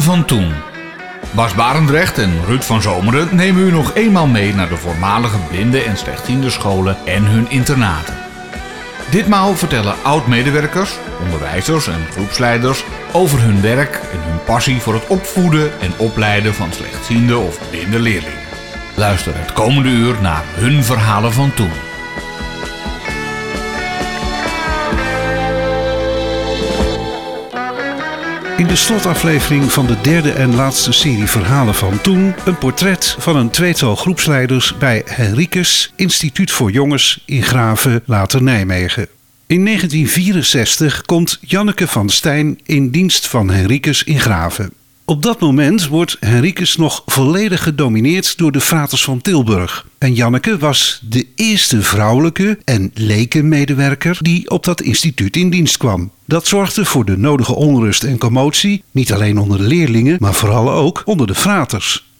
[0.00, 0.52] Van toen.
[1.30, 5.82] Bas Barendrecht en Ruud van Zomeren nemen u nog eenmaal mee naar de voormalige blinde
[5.82, 8.14] en slechtziende scholen en hun internaten.
[9.10, 15.80] Ditmaal vertellen oud-medewerkers, onderwijzers en groepsleiders over hun werk en hun passie voor het opvoeden
[15.80, 18.44] en opleiden van slechtziende of blinde leerlingen.
[18.94, 21.85] Luister het komende uur naar hun verhalen van toen.
[28.56, 33.36] In de slotaflevering van de derde en laatste serie verhalen van toen een portret van
[33.36, 39.08] een tweetal groepsleiders bij Henricus Instituut voor Jongens in Graven, later Nijmegen.
[39.46, 44.72] In 1964 komt Janneke van Stijn in dienst van Henricus in Graven.
[45.08, 49.86] Op dat moment wordt Henricus nog volledig gedomineerd door de fraters van Tilburg.
[49.98, 55.76] En Janneke was de eerste vrouwelijke en leke medewerker die op dat instituut in dienst
[55.76, 56.10] kwam.
[56.24, 60.70] Dat zorgde voor de nodige onrust en commotie, niet alleen onder de leerlingen, maar vooral
[60.70, 62.10] ook onder de fraters.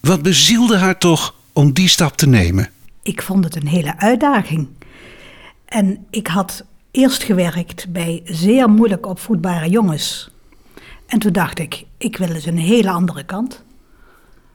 [0.00, 2.70] Wat bezielde haar toch om die stap te nemen?
[3.02, 4.68] Ik vond het een hele uitdaging.
[5.64, 10.30] En ik had eerst gewerkt bij zeer moeilijk opvoedbare jongens.
[11.10, 13.64] En toen dacht ik, ik wil eens een hele andere kant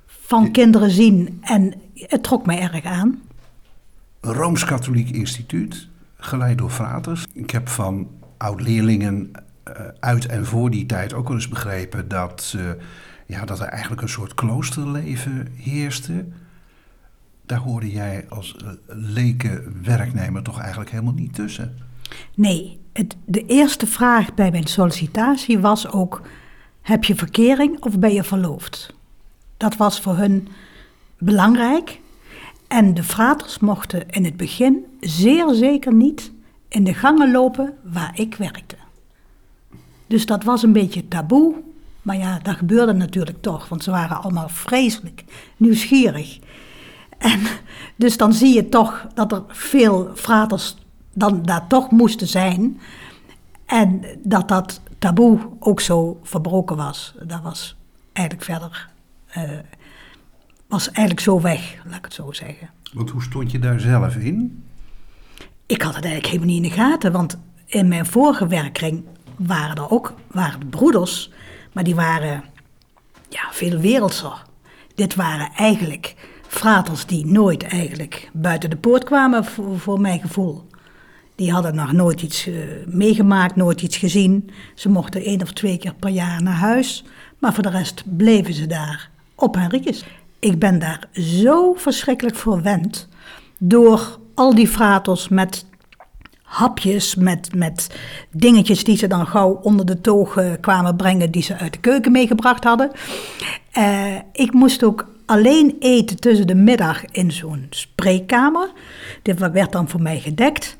[0.07, 1.37] van kinderen zien.
[1.41, 3.21] En het trok mij erg aan.
[4.19, 7.25] Een Rooms-Katholiek instituut, geleid door fraters.
[7.33, 12.55] Ik heb van oud-leerlingen uh, uit en voor die tijd ook wel eens begrepen dat,
[13.25, 16.25] ja, dat er eigenlijk een soort kloosterleven heerste.
[17.45, 18.55] Daar hoorde jij als
[18.87, 21.77] leke werknemer toch eigenlijk helemaal niet tussen?
[22.35, 26.21] Nee, het, de eerste vraag bij mijn sollicitatie was ook:
[26.85, 28.93] heb je verkering of ben je verloofd?
[29.57, 30.47] Dat was voor hun
[31.17, 31.99] belangrijk.
[32.67, 36.31] En de fraters mochten in het begin zeer zeker niet
[36.67, 38.75] in de gangen lopen waar ik werkte.
[40.07, 41.55] Dus dat was een beetje taboe.
[42.01, 45.23] Maar ja, dat gebeurde natuurlijk toch, want ze waren allemaal vreselijk
[45.57, 46.39] nieuwsgierig.
[47.17, 47.41] En
[47.95, 50.75] dus dan zie je toch dat er veel fraters
[51.13, 52.79] dan daar toch moesten zijn.
[53.65, 57.13] En dat dat taboe ook zo verbroken was.
[57.23, 57.75] Dat was
[58.13, 58.89] eigenlijk verder,
[59.37, 59.43] uh,
[60.67, 62.69] was eigenlijk zo weg, laat ik het zo zeggen.
[62.93, 64.63] Want hoe stond je daar zelf in?
[65.65, 69.03] Ik had het eigenlijk helemaal niet in de gaten, want in mijn vorige werkkring
[69.35, 71.31] waren er ook waren broeders,
[71.73, 72.43] maar die waren
[73.29, 74.43] ja, veel wereldser.
[74.95, 76.15] Dit waren eigenlijk
[76.47, 80.67] fraters die nooit eigenlijk buiten de poort kwamen, voor, voor mijn gevoel.
[81.35, 84.49] Die hadden nog nooit iets uh, meegemaakt, nooit iets gezien.
[84.75, 87.03] Ze mochten één of twee keer per jaar naar huis,
[87.39, 90.05] maar voor de rest bleven ze daar op Henricus.
[90.39, 93.07] Ik ben daar zo verschrikkelijk verwend
[93.57, 95.65] door al die fraters met
[96.41, 97.95] hapjes, met, met
[98.31, 101.79] dingetjes die ze dan gauw onder de toog uh, kwamen brengen, die ze uit de
[101.79, 102.91] keuken meegebracht hadden.
[103.77, 108.71] Uh, ik moest ook alleen eten tussen de middag in zo'n spreekkamer.
[109.21, 110.75] Dit werd dan voor mij gedekt.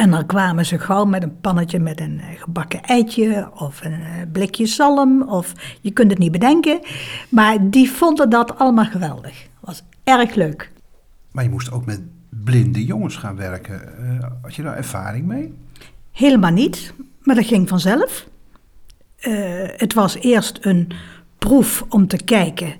[0.00, 4.30] En dan kwamen ze gauw met een pannetje met een eh, gebakken eitje of een
[4.32, 6.80] blikje zalm of je kunt het niet bedenken.
[7.28, 9.48] Maar die vonden dat allemaal geweldig.
[9.60, 10.72] Was erg leuk.
[11.30, 13.80] Maar je moest ook met blinde jongens gaan werken.
[14.00, 15.54] Uh, had je daar ervaring mee?
[16.12, 18.28] Helemaal niet, maar dat ging vanzelf.
[19.20, 19.34] Uh,
[19.76, 20.92] het was eerst een
[21.38, 22.74] proef om te kijken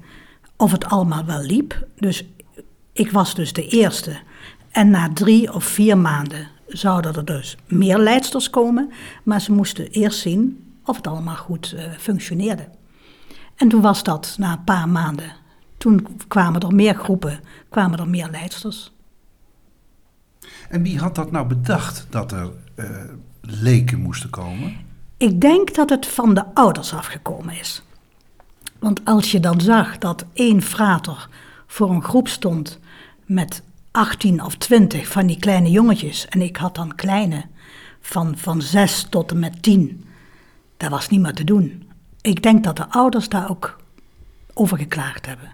[0.57, 1.87] of het allemaal wel liep.
[1.97, 2.29] Dus
[2.93, 4.21] ik was dus de eerste.
[4.71, 8.91] En na drie of vier maanden zouden er dus meer leidsters komen.
[9.23, 12.69] Maar ze moesten eerst zien of het allemaal goed uh, functioneerde.
[13.57, 15.33] En toen was dat na een paar maanden.
[15.79, 18.93] Toen kwamen er meer groepen, kwamen er meer leidsters.
[20.69, 22.87] En wie had dat nou bedacht, dat er uh,
[23.41, 24.77] leken moesten komen?
[25.17, 27.83] Ik denk dat het van de ouders afgekomen is.
[28.79, 31.29] Want als je dan zag dat één frater
[31.67, 32.79] voor een groep stond
[33.25, 37.47] met 18 of 20 van die kleine jongetjes, en ik had dan kleine
[38.01, 40.05] van, van 6 tot en met 10,
[40.77, 41.91] dat was niet meer te doen.
[42.21, 43.77] Ik denk dat de ouders daar ook
[44.55, 45.53] over geklaagd hebben.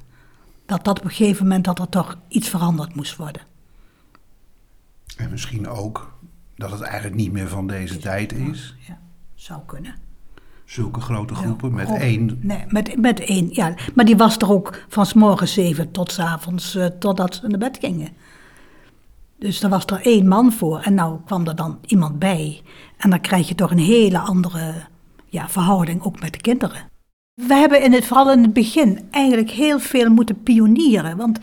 [0.67, 3.43] Dat dat op een gegeven moment dat er toch iets veranderd moest worden.
[5.17, 6.19] En misschien ook
[6.57, 8.75] dat het eigenlijk niet meer van deze tijd is.
[8.87, 9.01] Ja,
[9.35, 10.06] zou kunnen.
[10.67, 12.39] Zulke grote groepen met één.
[12.43, 13.75] Nee, met, met één, ja.
[13.95, 17.47] Maar die was er ook van s morgens zeven tot s avonds, uh, totdat ze
[17.47, 18.09] naar bed gingen.
[19.39, 22.63] Dus er was er één man voor en nou kwam er dan iemand bij.
[22.97, 24.75] En dan krijg je toch een hele andere
[25.27, 26.89] ja, verhouding ook met de kinderen.
[27.35, 31.17] We hebben in het, vooral in het begin eigenlijk heel veel moeten pionieren.
[31.17, 31.39] Want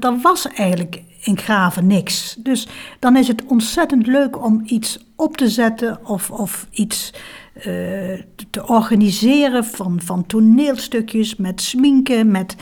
[0.00, 2.36] er was eigenlijk in Graven niks.
[2.38, 2.68] Dus
[2.98, 7.12] dan is het ontzettend leuk om iets op te zetten of, of iets
[7.54, 7.64] uh,
[8.50, 12.56] te organiseren van, van toneelstukjes met sminken, met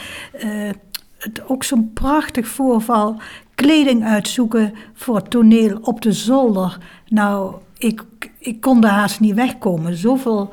[0.45, 0.71] uh,
[1.19, 3.17] het, ook zo'n prachtig voorval.
[3.55, 6.79] Kleding uitzoeken voor het toneel op de zolder.
[7.09, 8.05] Nou, ik,
[8.39, 9.97] ik kon daar haast niet wegkomen.
[9.97, 10.53] Zoveel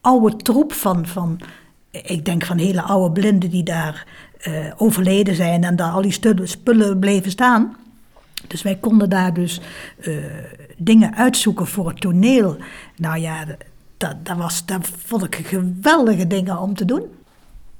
[0.00, 1.40] oude troep van, van,
[1.90, 4.06] ik denk van hele oude blinden die daar
[4.48, 7.76] uh, overleden zijn en daar al die spullen bleven staan.
[8.46, 9.60] Dus wij konden daar dus
[10.00, 10.16] uh,
[10.76, 12.56] dingen uitzoeken voor het toneel.
[12.96, 13.44] Nou ja,
[13.96, 17.02] dat, dat, was, dat vond ik geweldige dingen om te doen.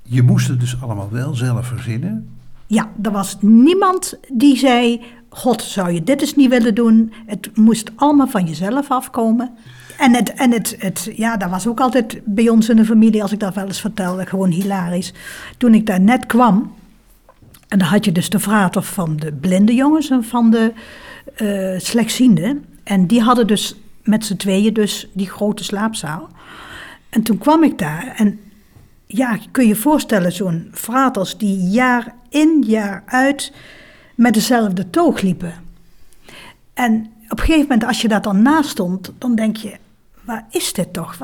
[0.03, 2.29] Je moest het dus allemaal wel zelf verzinnen?
[2.67, 7.13] Ja, er was niemand die zei: God, zou je dit eens niet willen doen?
[7.27, 9.51] Het moest allemaal van jezelf afkomen.
[10.03, 13.23] En, het, en het, het, ja, dat was ook altijd bij ons in de familie,
[13.23, 15.13] als ik dat wel eens vertelde, gewoon hilarisch.
[15.57, 16.75] Toen ik daar net kwam,
[17.69, 20.73] en dan had je dus de vrater van de blinde jongens en van de
[21.37, 22.65] uh, slechtzienden.
[22.85, 26.29] En die hadden dus met z'n tweeën dus die grote slaapzaal.
[27.09, 28.41] En toen kwam ik daar en
[29.07, 33.53] ja, kun je je voorstellen, zo'n fraters die jaar in jaar uit
[34.15, 35.55] met dezelfde toog liepen.
[36.75, 39.81] En op een gegeven moment, als je dat dan naast stond, dan denk je,
[40.25, 41.19] waar is dit toch?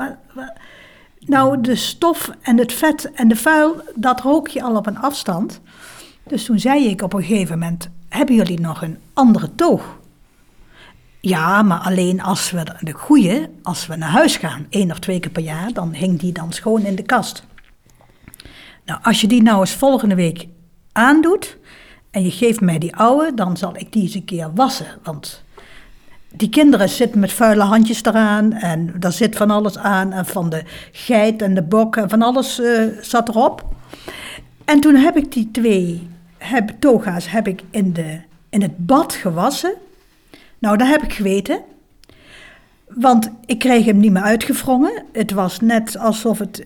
[1.19, 4.99] Nou, de stof en het vet en de vuil, dat rook je al op een
[4.99, 5.61] afstand.
[6.23, 9.97] Dus toen zei ik op een gegeven moment, hebben jullie nog een andere toog?
[11.21, 15.19] Ja, maar alleen als we de goede, als we naar huis gaan, één of twee
[15.19, 17.43] keer per jaar, dan hing die dan schoon in de kast.
[18.85, 20.47] Nou, als je die nou eens volgende week
[20.91, 21.57] aandoet
[22.11, 24.99] en je geeft mij die oude, dan zal ik die eens een keer wassen.
[25.03, 25.43] Want
[26.35, 30.11] die kinderen zitten met vuile handjes eraan en daar zit van alles aan.
[30.11, 33.65] En van de geit en de bok en van alles uh, zat erop.
[34.65, 39.13] En toen heb ik die twee heb, toga's heb ik in, de, in het bad
[39.13, 39.73] gewassen.
[40.59, 41.61] Nou, dat heb ik geweten.
[42.87, 45.03] Want ik kreeg hem niet meer uitgevrongen.
[45.11, 46.63] Het was net alsof het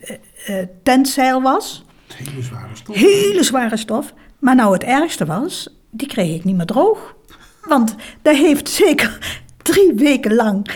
[0.50, 1.86] uh, uh, tentzeil was.
[2.15, 2.95] Hele zware stof.
[2.95, 4.13] Hele zware stof.
[4.39, 7.15] Maar nou, het ergste was, die kreeg ik niet meer droog.
[7.68, 10.68] Want dat heeft zeker drie weken lang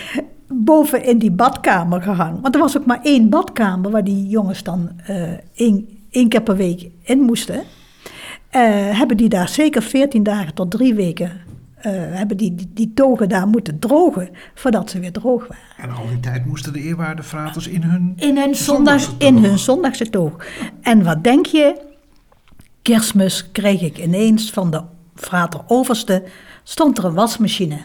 [0.48, 2.40] boven in die badkamer gehangen.
[2.40, 6.42] Want er was ook maar één badkamer waar die jongens dan uh, één, één keer
[6.42, 7.56] per week in moesten.
[7.56, 8.62] Uh,
[8.98, 11.32] hebben die daar zeker 14 dagen tot drie weken
[11.86, 15.64] uh, hebben die, die, die, togen daar moeten drogen voordat ze weer droog waren.
[15.76, 19.58] En al die tijd moesten de eerwaarde fraters in hun, in hun, zondags, in hun
[19.58, 20.46] zondagse toog.
[20.82, 21.80] En wat denk je?
[22.82, 24.82] Kerstmis kreeg ik ineens van de
[25.14, 26.24] frater overste,
[26.62, 27.78] stond er een wasmachine.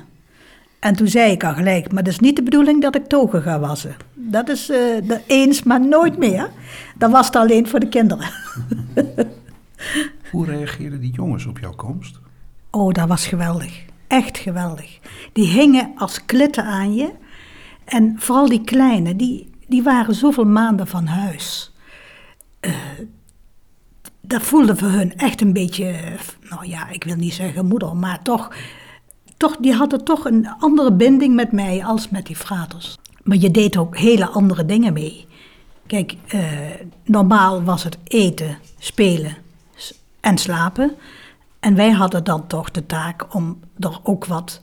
[0.84, 3.42] En toen zei ik al gelijk, maar dat is niet de bedoeling dat ik togen
[3.42, 3.96] ga wassen.
[4.14, 4.78] Dat is uh,
[5.08, 6.50] de eens, maar nooit meer.
[6.98, 8.30] Dat was het alleen voor de kinderen.
[10.32, 12.20] Hoe reageerden die jongens op jouw komst?
[12.72, 13.86] Oh, dat was geweldig.
[14.08, 15.00] Echt geweldig.
[15.34, 17.12] Die hingen als klitten aan je.
[17.86, 21.74] En vooral die kleine, die, die waren zoveel maanden van huis.
[22.62, 22.74] Uh,
[24.22, 25.96] dat voelde voor hun echt een beetje,
[26.50, 28.50] nou ja, ik wil niet zeggen moeder, maar toch
[29.44, 32.98] toch, die hadden toch een andere binding met mij als met die fraters.
[33.24, 35.26] Maar je deed ook hele andere dingen mee.
[35.88, 36.42] Kijk, eh,
[37.06, 39.36] normaal was het eten, spelen
[40.20, 40.92] en slapen.
[41.60, 44.62] En wij hadden dan toch de taak om er ook wat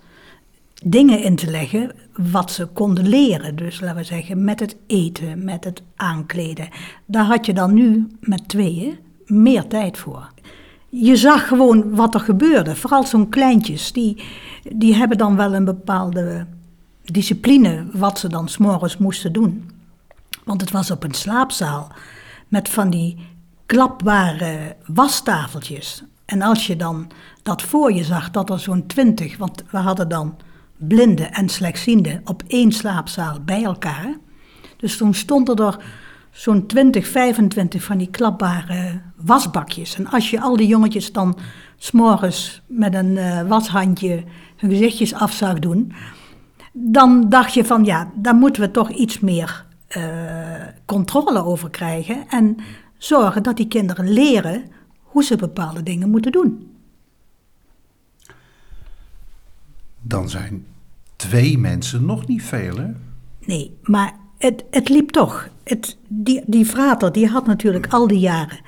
[0.85, 3.57] dingen in te leggen wat ze konden leren.
[3.57, 6.69] Dus laten we zeggen, met het eten, met het aankleden.
[7.07, 10.31] Daar had je dan nu met tweeën meer tijd voor
[10.91, 12.77] je zag gewoon wat er gebeurde.
[12.77, 14.23] Vooral zo'n kleintjes, die,
[14.73, 16.47] die hebben dan wel een bepaalde
[17.05, 19.71] discipline wat ze dan s'morgens moesten doen.
[20.45, 21.93] Want het was op een slaapzaal
[22.49, 23.17] met van die
[23.67, 26.03] klapbare wastafeltjes.
[26.25, 27.11] En als je dan
[27.43, 30.37] dat voor je zag, dat er zo'n twintig, want we hadden dan
[30.77, 34.17] blinden en slechtzienden op één slaapzaal bij elkaar.
[34.77, 35.85] Dus toen stonden er
[36.31, 39.95] zo'n 20, 25 van die klapbare wasbakjes.
[39.95, 41.39] En als je al die jongetjes dan
[41.77, 44.25] s'morgens met een uh, washandje
[44.57, 45.93] hun gezichtjes af zag doen,
[46.73, 49.65] dan dacht je van ja, daar moeten we toch iets meer
[49.97, 50.03] uh,
[50.85, 52.57] controle over krijgen en
[52.99, 54.65] zorgen dat die kinderen leren
[55.03, 56.75] hoe ze bepaalde dingen moeten doen.
[60.01, 60.67] Dan zijn
[61.17, 62.91] twee mensen nog niet veel, hè?
[63.47, 65.49] Nee, maar het, het liep toch.
[66.09, 66.67] Die, die
[67.13, 68.61] die had natuurlijk al die jaren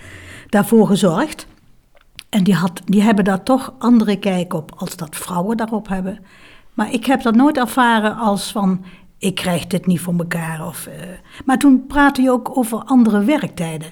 [0.49, 1.47] daarvoor gezorgd.
[2.29, 6.19] En die, die hebben daar toch andere kijk op als dat vrouwen daarop hebben.
[6.75, 8.85] Maar ik heb dat nooit ervaren als van
[9.19, 10.67] ik krijg dit niet voor elkaar.
[10.67, 10.95] Of, eh,
[11.45, 13.89] maar toen praatte je ook over andere werktijden.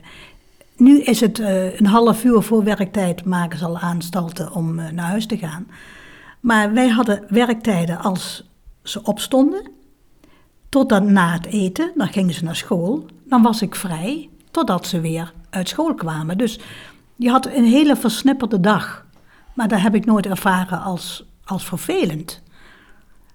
[0.76, 4.90] Nu is het eh, een half uur voor werktijd maken ze al aanstalten om eh,
[4.92, 5.66] naar huis te gaan.
[6.40, 8.50] Maar wij hadden werktijden als
[8.82, 9.70] ze opstonden,
[10.70, 13.06] tot dan na het eten, dan gingen ze naar school.
[13.24, 16.38] Dan was ik vrij, totdat ze weer uit school kwamen.
[16.38, 16.58] Dus
[17.16, 19.06] je had een hele versnipperde dag.
[19.54, 22.42] Maar dat heb ik nooit ervaren als, als vervelend.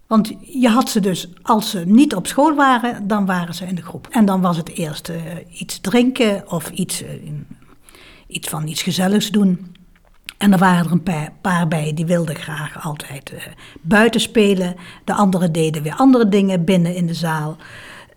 [0.08, 3.76] Want je had ze dus, als ze niet op school waren, dan waren ze in
[3.76, 4.08] de groep.
[4.12, 7.10] En dan was het eerst eh, iets drinken of iets, eh,
[8.28, 9.75] iets van iets gezelligs doen.
[10.38, 13.40] En er waren er een paar, paar bij die wilden graag altijd uh,
[13.82, 14.76] buiten spelen.
[15.04, 17.58] De anderen deden weer andere dingen binnen in de zaal.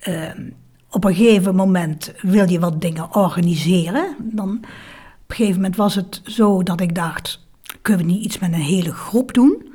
[0.01, 0.43] Ehm,
[0.91, 4.17] op een gegeven moment wil je wat dingen organiseren.
[4.19, 7.47] Dan, op een gegeven moment was het zo dat ik dacht,
[7.83, 9.73] kunnen we niet iets met een hele groep doen?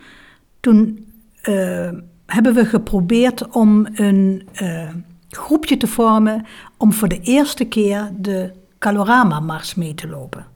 [0.59, 1.07] Toen
[1.50, 1.89] uh,
[2.25, 4.89] hebben we geprobeerd om een uh,
[5.29, 6.45] groepje te vormen
[6.77, 10.52] om voor de eerste keer de Calorama-mars mee te lopen.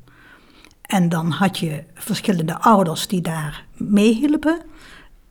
[0.88, 4.62] En dan had je verschillende ouders die daar meehielpen.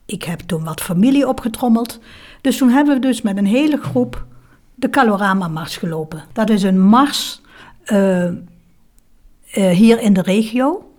[0.05, 1.99] Ik heb toen wat familie opgetrommeld.
[2.41, 4.25] Dus toen hebben we dus met een hele groep
[4.75, 6.23] de Calorama-mars gelopen.
[6.33, 7.41] Dat is een mars
[7.85, 8.31] uh, uh,
[9.53, 10.91] hier in de regio.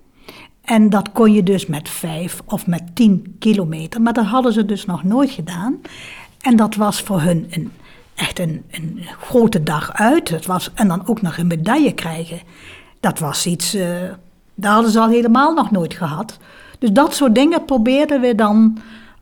[0.62, 4.02] En dat kon je dus met vijf of met tien kilometer.
[4.02, 5.80] Maar dat hadden ze dus nog nooit gedaan.
[6.40, 7.72] En dat was voor hun een,
[8.14, 10.28] echt een, een grote dag uit.
[10.28, 12.40] Het was, en dan ook nog een medaille krijgen.
[13.00, 14.02] Dat was iets, uh,
[14.60, 16.38] dat hadden ze al helemaal nog nooit gehad.
[16.78, 18.78] Dus dat soort dingen probeerden we dan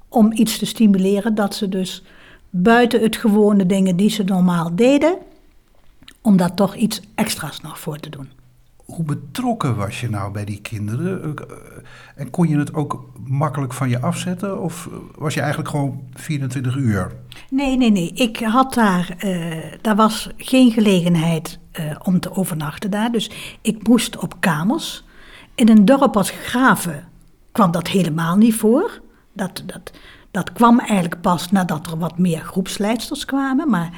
[0.08, 1.34] om iets te stimuleren.
[1.34, 2.02] Dat ze dus
[2.50, 5.16] buiten het gewone dingen die ze normaal deden,
[6.20, 8.28] om daar toch iets extra's nog voor te doen
[8.86, 11.22] hoe betrokken was je nou bij die kinderen?
[11.22, 11.46] Eh,
[12.14, 14.62] en kon je het ook makkelijk van je afzetten?
[14.62, 17.12] Of was je eigenlijk gewoon 24 uur?
[17.50, 18.12] Nee, nee, nee.
[18.12, 23.12] Ik had daar, uh, daar was geen gelegenheid uh, om te overnachten daar.
[23.12, 25.04] Dus ik moest op kamers.
[25.56, 27.08] In een dorp als Graven
[27.52, 29.00] kwam dat helemaal niet voor.
[29.32, 29.90] Dat, dat,
[30.30, 33.70] dat kwam eigenlijk pas nadat er wat meer groepsleidsters kwamen.
[33.70, 33.90] Maar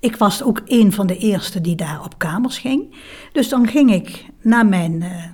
[0.00, 2.94] ik was ook een van de eerste die daar op kamers ging.
[3.32, 5.24] Dus dan ging ik naar mijn uh,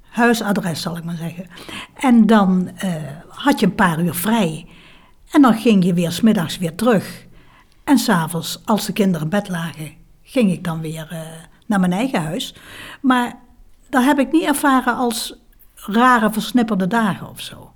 [0.00, 1.46] huisadres, zal ik maar zeggen.
[1.94, 2.94] En dan uh,
[3.28, 4.66] had je een paar uur vrij.
[5.30, 7.26] En dan ging je weer smiddags weer terug.
[7.84, 11.20] En s'avonds, als de kinderen in bed lagen, ging ik dan weer uh,
[11.66, 12.54] naar mijn eigen huis.
[13.00, 13.40] Maar
[13.92, 15.34] dat heb ik niet ervaren als
[15.74, 17.72] rare versnipperde dagen of zo.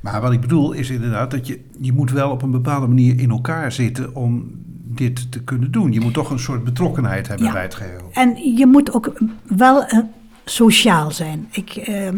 [0.00, 3.20] Maar wat ik bedoel is inderdaad dat je, je moet wel op een bepaalde manier
[3.20, 4.50] in elkaar zitten om
[4.84, 5.92] dit te kunnen doen.
[5.92, 8.10] Je moet toch een soort betrokkenheid hebben bij het geheel.
[8.12, 9.98] En je moet ook wel uh,
[10.44, 11.48] sociaal zijn.
[11.50, 12.08] Ik, uh,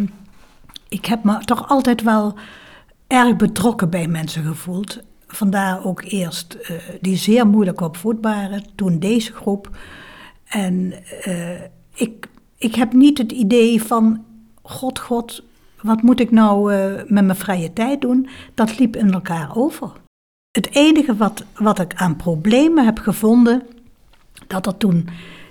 [0.88, 2.38] ik heb me toch altijd wel
[3.07, 5.03] erg betrokken bij mensen gevoeld.
[5.26, 9.71] Vandaar ook eerst uh, die zeer moeilijk opvoedbare, toen deze groep.
[10.45, 10.93] En
[11.26, 11.61] uh,
[11.95, 14.25] ik, ik heb niet het idee van,
[14.63, 15.43] god, god,
[15.83, 16.73] wat moet ik nou
[17.07, 18.29] met mijn vrije tijd doen?
[18.55, 19.93] Dat liep in elkaar over.
[20.51, 23.63] Het enige wat, wat ik aan problemen heb gevonden,
[24.47, 25.09] dat er toen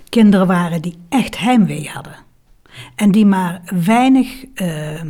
[0.08, 2.16] kinderen waren die echt heimwee hadden.
[2.94, 5.00] En die maar weinig uh,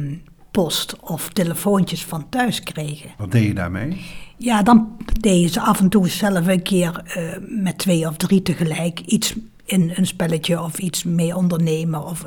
[0.51, 3.11] post of telefoontjes van thuis kregen.
[3.19, 4.05] Wat deed je daarmee?
[4.37, 8.43] Ja, dan deden ze af en toe zelf een keer uh, met twee of drie
[8.43, 9.35] tegelijk iets
[9.67, 12.25] in een spelletje of iets mee ondernemen of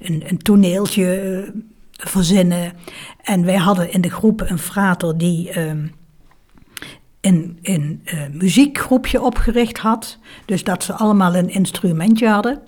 [0.00, 2.72] een, een toneeltje uh, verzinnen.
[3.22, 5.86] En wij hadden in de groep een frater die ehm,
[7.20, 7.58] een,
[8.04, 10.18] uh, muziekgroepje opgericht had.
[10.44, 12.62] Dus dat ze allemaal een instrumentje hadden.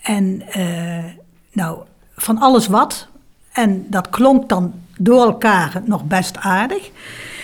[0.00, 1.04] En uh,
[1.52, 1.78] nou,
[2.16, 3.08] van alles wat.
[3.52, 6.90] En dat klonk dan door elkaar nog best aardig.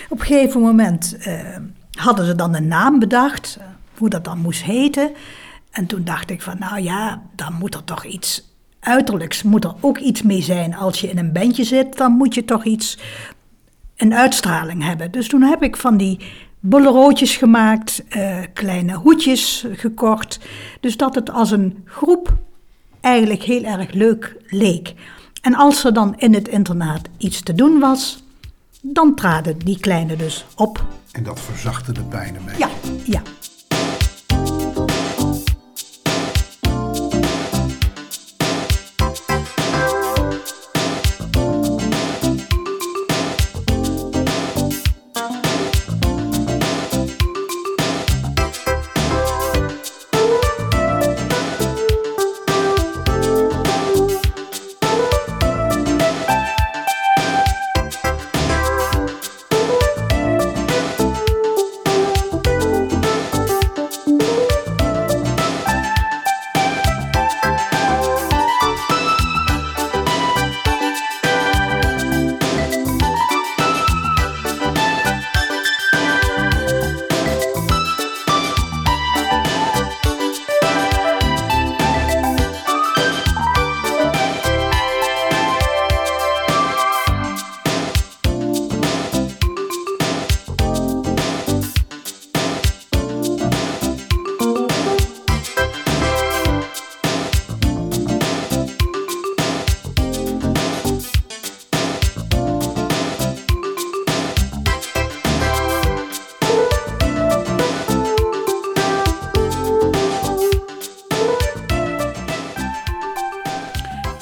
[0.09, 1.17] Op een gegeven moment
[1.91, 3.57] hadden ze dan een naam bedacht,
[3.97, 5.11] hoe dat dan moest heten.
[5.75, 9.73] En toen dacht ik van, nou ja, dan moet er toch iets uiterlijks, moet er
[9.79, 10.75] ook iets mee zijn.
[10.75, 12.97] Als je in een bandje zit, dan moet je toch iets
[13.95, 15.11] een uitstraling hebben.
[15.11, 16.19] Dus toen heb ik van die
[16.59, 20.39] bollerootjes gemaakt, uh, kleine hoedjes gekocht.
[20.79, 22.37] Dus dat het als een groep
[23.01, 24.93] eigenlijk heel erg leuk leek.
[25.41, 28.23] En als er dan in het internaat iets te doen was,
[28.81, 30.85] dan traden die kleine dus op.
[31.11, 32.59] En dat verzachtte de pijn een beetje.
[32.59, 32.69] Ja,
[33.05, 33.21] ja.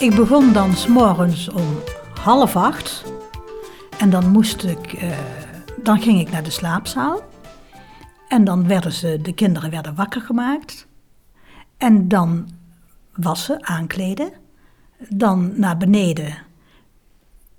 [0.03, 1.79] Ik begon dan s'morgens om
[2.21, 3.03] half acht.
[3.99, 5.17] En dan moest ik, eh,
[5.83, 7.21] dan ging ik naar de slaapzaal.
[8.27, 10.87] En dan werden ze, de kinderen werden wakker gemaakt.
[11.77, 12.49] En dan
[13.15, 14.31] wassen, aankleden.
[15.09, 16.37] Dan naar beneden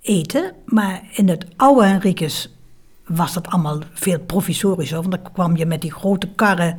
[0.01, 0.53] eten.
[0.65, 2.55] Maar in het oude Henricus
[3.05, 5.01] was dat allemaal veel provisorischer.
[5.01, 6.77] Want dan kwam je met die grote karren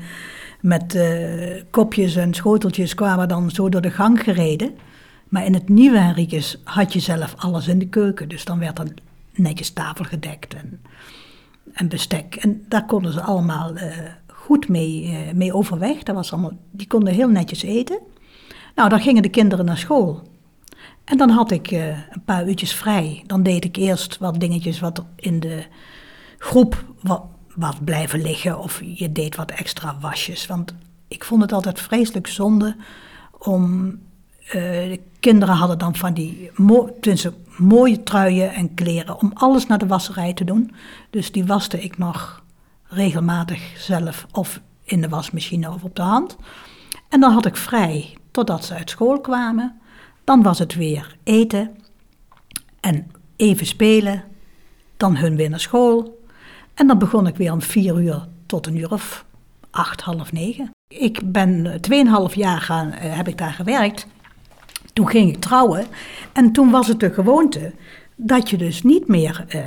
[0.61, 4.77] met eh, kopjes en schoteltjes kwamen dan zo door de gang gereden.
[5.29, 8.29] Maar in het nieuwe Henricus had je zelf alles in de keuken.
[8.29, 8.95] Dus dan werd er
[9.35, 10.81] netjes tafel gedekt en,
[11.73, 12.35] en bestek.
[12.35, 16.03] En daar konden ze allemaal eh, goed mee, eh, mee overweg.
[16.03, 17.99] Dat was allemaal, die konden heel netjes eten.
[18.75, 20.23] Nou, dan gingen de kinderen naar school.
[21.05, 23.23] En dan had ik een paar uurtjes vrij.
[23.27, 25.65] Dan deed ik eerst wat dingetjes wat in de
[26.39, 26.85] groep
[27.55, 30.47] wat blijven liggen of je deed wat extra wasjes.
[30.47, 30.75] Want
[31.09, 32.77] ik vond het altijd vreselijk zonde
[33.39, 33.93] om.
[34.47, 36.97] Uh, de kinderen hadden dan van die mo
[37.57, 40.73] mooie truien en kleren om alles naar de wasserij te doen.
[41.11, 42.43] Dus die waste ik nog
[42.85, 46.37] regelmatig zelf of in de wasmachine of op de hand.
[47.09, 49.81] En dan had ik vrij totdat ze uit school kwamen.
[50.25, 51.77] Dan was het weer eten
[52.81, 54.25] en even spelen.
[54.97, 56.25] Dan hun weer naar school.
[56.75, 59.25] En dan begon ik weer om vier uur tot een uur of
[59.71, 60.71] acht, half negen.
[60.89, 64.07] Ik ben tweeënhalf jaar gaan, uh, heb ik daar gewerkt.
[64.97, 65.87] Toen ging ik trouwen.
[66.33, 67.73] En toen was het de gewoonte
[68.15, 69.61] dat je dus niet meer uh,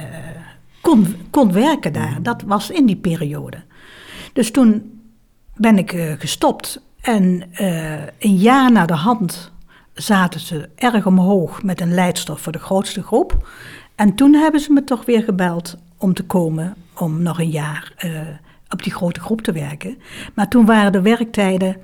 [0.81, 2.17] kon, kon werken daar.
[2.21, 3.63] Dat was in die periode.
[4.33, 5.01] Dus toen
[5.55, 6.81] ben ik uh, gestopt.
[7.01, 7.43] En
[8.19, 9.51] een jaar na de hand
[9.93, 13.47] zaten ze erg omhoog met een leidster voor de grootste groep.
[13.95, 17.93] En toen hebben ze me toch weer gebeld om te komen om nog een jaar
[18.69, 19.97] op die grote groep te werken.
[20.33, 21.77] Maar toen waren de werktijden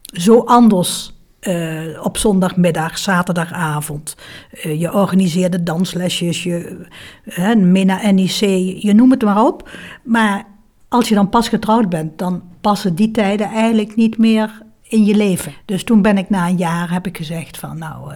[0.00, 4.16] zo anders uh, op zondagmiddag, zaterdagavond.
[4.52, 6.86] Uh, je organiseerde danslesjes, je,
[7.24, 8.40] uh, MENA, NIC,
[8.82, 9.70] je noem het maar op.
[10.04, 10.46] Maar
[10.88, 15.16] als je dan pas getrouwd bent, dan passen die tijden eigenlijk niet meer in je
[15.16, 15.52] leven.
[15.64, 18.14] Dus toen ben ik na een jaar, heb ik gezegd van nou,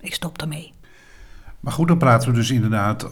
[0.00, 0.72] ik stop ermee.
[1.60, 3.08] Maar goed, dan praten we dus inderdaad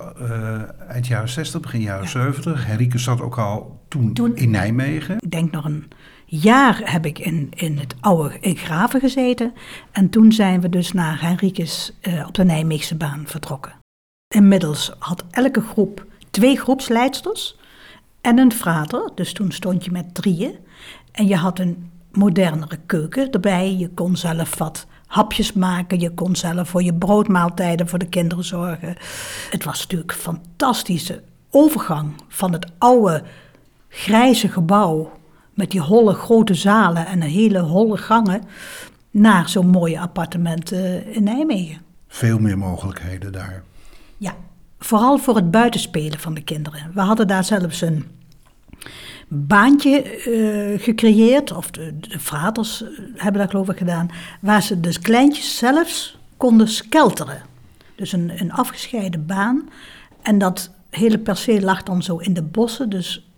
[0.88, 2.08] eind jaren 60, begin jaren ja.
[2.08, 2.66] 70.
[2.66, 5.16] Henrike zat ook al toen, toen, in Nijmegen.
[5.20, 5.90] Ik denk nog een
[6.26, 9.52] jaar heb ik in, in het oude in Graven gezeten.
[9.92, 13.72] En toen zijn we dus naar Henrikes uh, op de Nijmeegse baan vertrokken.
[14.34, 17.58] Inmiddels had elke groep twee groepsleidsters
[18.20, 19.10] en een frater.
[19.14, 20.54] Dus toen stond je met drieën.
[21.12, 23.76] En je had een modernere keuken erbij.
[23.76, 26.00] Je kon zelf wat hapjes maken.
[26.00, 28.96] Je kon zelf voor je broodmaaltijden voor de kinderen zorgen.
[29.50, 33.22] Het was natuurlijk een fantastische overgang van het oude
[33.90, 35.18] grijze gebouw
[35.54, 38.42] met die holle grote zalen en hele holle gangen
[39.10, 41.82] naar zo'n mooie appartementen in Nijmegen.
[42.08, 43.62] Veel meer mogelijkheden daar.
[44.16, 44.34] Ja,
[44.78, 46.90] vooral voor het buitenspelen van de kinderen.
[46.94, 48.04] We hadden daar zelfs een
[49.28, 54.80] baantje uh, gecreëerd, of de, de vaders eh, hebben dat geloof ik gedaan, waar ze
[54.80, 57.42] dus kleintjes zelfs konden skelteren.
[57.94, 59.68] Dus een, een afgescheiden baan.
[60.22, 63.29] En dat hele perceel lag dan zo in de bossen, dus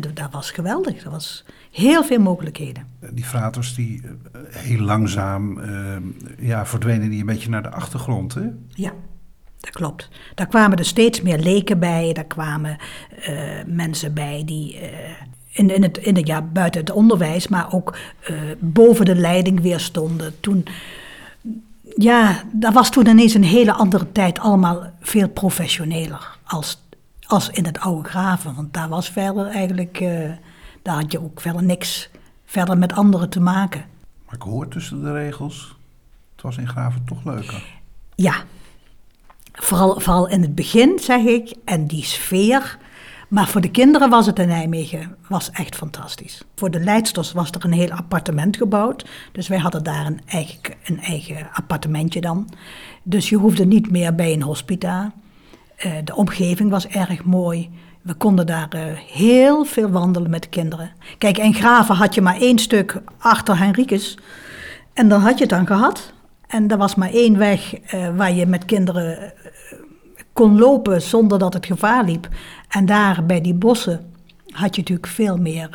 [0.00, 1.04] dat was geweldig.
[1.04, 2.86] Er was heel veel mogelijkheden.
[3.10, 4.02] Die fraters die
[4.48, 5.60] heel langzaam
[6.38, 8.46] ja, verdwenen die een beetje naar de achtergrond, hè?
[8.68, 8.92] Ja.
[9.60, 10.08] Dat klopt.
[10.34, 12.76] Daar kwamen er steeds meer leken bij, daar kwamen
[13.28, 14.88] uh, mensen bij die uh,
[15.52, 17.96] in, in, het, in het, ja, buiten het onderwijs, maar ook
[18.58, 20.40] boven de leiding weer stonden.
[20.40, 20.66] Toen,
[21.96, 26.85] ja, dat was toen ineens een hele andere tijd, allemaal veel professioneler als,
[27.26, 28.54] als in het oude graven.
[28.54, 29.98] Want daar was verder eigenlijk,
[30.82, 32.10] daar had je ook verder niks
[32.44, 33.84] verder met anderen te maken.
[34.26, 35.76] Maar ik hoor tussen de regels,
[36.32, 37.64] het was in graven toch leuker.
[38.14, 38.44] Ja,
[39.56, 42.78] Vooral, vooral in het begin, zeg ik, en die sfeer.
[43.28, 46.42] Maar voor de kinderen was het in Nijmegen was echt fantastisch.
[46.54, 49.06] Voor de leidsters was er een heel appartement gebouwd.
[49.32, 52.48] Dus wij hadden daar een eigen, een eigen appartementje dan.
[53.02, 55.12] Dus je hoefde niet meer bij een hospita.
[55.84, 57.70] Uh, de omgeving was erg mooi.
[58.02, 60.90] We konden daar uh, heel veel wandelen met de kinderen.
[61.18, 64.18] Kijk, in Graven had je maar één stuk achter Henricus.
[64.92, 66.12] En dan had je het dan gehad.
[66.46, 69.32] En er was maar één weg uh, waar je met kinderen
[70.32, 72.28] kon lopen zonder dat het gevaar liep.
[72.68, 74.12] En daar bij die bossen
[74.46, 75.70] had je natuurlijk veel meer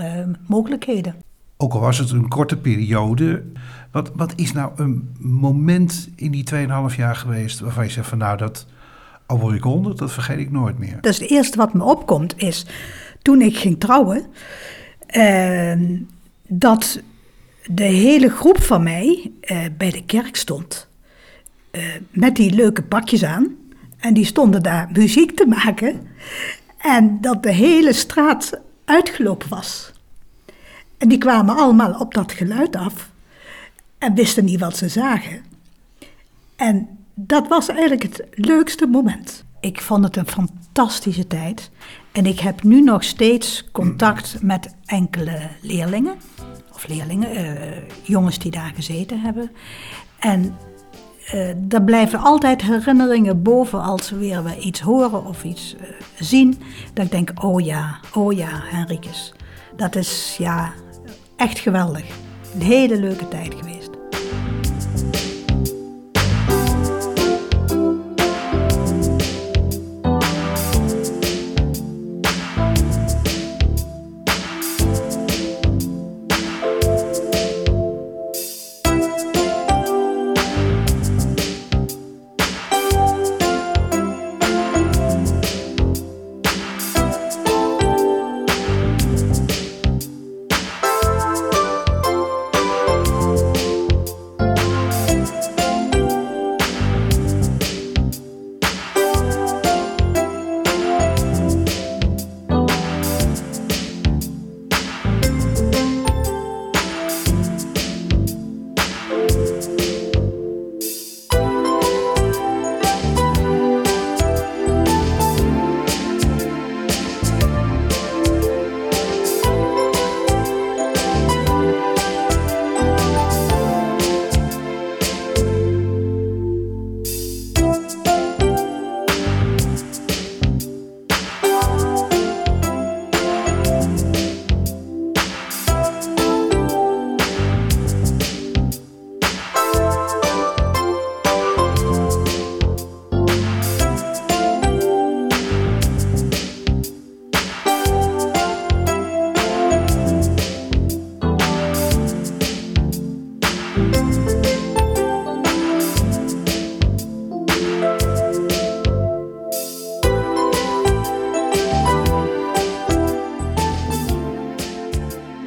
[0.48, 1.16] mogelijkheden.
[1.62, 3.44] Ook al was het een korte periode,
[3.92, 8.18] wat, wat is nou een moment in die 2,5 jaar geweest waarvan je zegt van
[8.18, 8.66] nou dat,
[9.40, 10.98] word ik 100, dat vergeet ik nooit meer.
[11.02, 12.66] Is het eerste wat me opkomt is
[13.22, 14.26] toen ik ging trouwen,
[15.06, 15.98] ehm,
[16.48, 17.02] dat
[17.66, 20.90] de hele groep van mij uh, bij de kerk stond.
[21.72, 23.56] eh, met die leuke pakjes aan.
[23.98, 26.08] En die stonden daar muziek te maken.
[26.78, 29.92] En dat de hele straat uitgelopen was.
[30.98, 33.10] En die kwamen allemaal op dat geluid af.
[33.98, 35.42] En wisten niet wat ze zagen.
[36.56, 39.46] En dat was eigenlijk het leukste moment.
[39.60, 41.72] Ik vond het een fantastische tijd.
[42.12, 46.16] En ik heb nu nog steeds contact met enkele leerlingen.
[46.74, 49.52] Of leerlingen, eh, jongens die daar gezeten hebben.
[50.20, 50.56] En
[51.34, 55.88] uh, er blijven altijd herinneringen boven als we weer iets horen of iets uh,
[56.20, 56.58] zien.
[56.94, 59.34] Dat ik denk, oh ja, oh ja, Henricus.
[59.76, 60.74] Dat is ja,
[61.36, 62.06] echt geweldig.
[62.54, 63.81] Een hele leuke tijd geweest.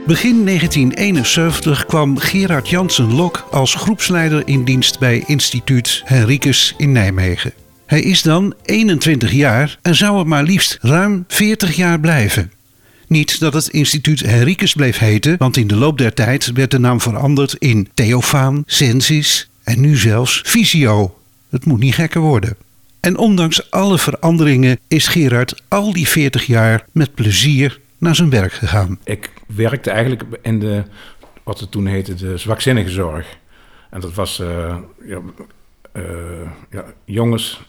[0.06, 7.52] Begin 1971 kwam Gerard Jansen Lok als groepsleider in dienst bij instituut Henricus in Nijmegen.
[7.86, 12.52] Hij is dan 21 jaar en zou er maar liefst ruim 40 jaar blijven.
[13.08, 16.78] Niet dat het instituut Henricus bleef heten, want in de loop der tijd werd de
[16.78, 21.18] naam veranderd in Theofaan, Sensis en nu zelfs Visio.
[21.50, 22.56] Het moet niet gekker worden.
[23.00, 28.52] En ondanks alle veranderingen is Gerard al die 40 jaar met plezier naar zijn werk
[28.52, 28.98] gegaan.
[29.46, 30.82] Werkte eigenlijk in de,
[31.42, 33.38] wat het toen heette, de zwakzinnige zorg.
[33.90, 35.20] En dat was uh, ja,
[35.92, 37.62] uh, ja, jongens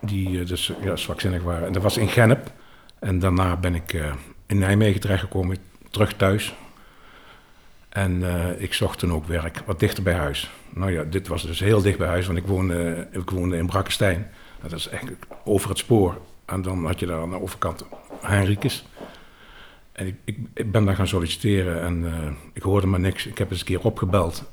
[0.00, 1.66] die uh, dus ja, zwakzinnig waren.
[1.66, 2.52] En dat was in Gennep.
[2.98, 3.92] En daarna ben ik
[4.46, 5.56] in Nijmegen terechtgekomen,
[5.90, 6.54] terug thuis.
[7.88, 8.22] En
[8.58, 10.50] ik zocht toen ook werk, wat dichter bij huis.
[10.74, 13.66] Nou ja, dit was dus heel dicht bij huis, want ik woonde, ik woonde in
[13.66, 14.30] Brakkestein.
[14.62, 16.20] Dat is eigenlijk over het spoor.
[16.44, 17.84] En dan had je daar aan de overkant
[18.20, 18.84] Henricus.
[20.06, 23.26] Ik, ik, ik, ben daar gaan solliciteren en uh, ik hoorde maar niks.
[23.26, 24.50] Ik heb eens een keer opgebeld.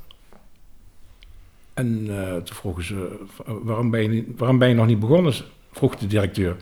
[1.74, 5.34] En uh, toen vroegen ze, waarom ben, je, waarom ben je nog niet begonnen?
[5.72, 6.56] Vroeg de directeur.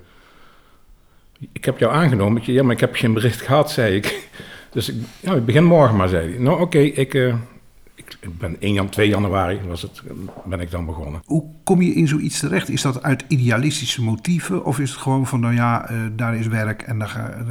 [1.51, 2.41] Ik heb jou aangenomen.
[2.45, 4.29] Ja, maar ik heb geen bericht gehad, zei ik.
[4.71, 6.39] Dus ik, ja, ik begin morgen maar, zei hij.
[6.39, 7.35] Nou, oké, ik, uh,
[8.19, 10.01] ik ben 1 2 januari was het,
[10.45, 11.21] ben ik dan begonnen.
[11.25, 12.69] Hoe kom je in zoiets terecht?
[12.69, 16.47] Is dat uit idealistische motieven of is het gewoon van, nou ja, uh, daar is
[16.47, 17.47] werk en daar, ga, uh,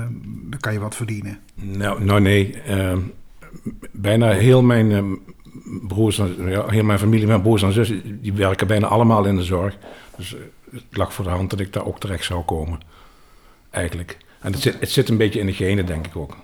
[0.50, 1.38] daar, kan je wat verdienen?
[1.54, 2.96] Nou, nou nee, uh,
[3.92, 5.02] bijna heel mijn uh,
[5.88, 9.42] broers, ja, heel mijn familie, mijn broers en zussen, die werken bijna allemaal in de
[9.42, 9.78] zorg.
[10.16, 10.36] Dus
[10.70, 12.80] het lag voor de hand dat ik daar ook terecht zou komen,
[13.70, 14.18] eigenlijk.
[14.40, 16.36] En het zit, het zit een beetje in de genen, denk ik ook.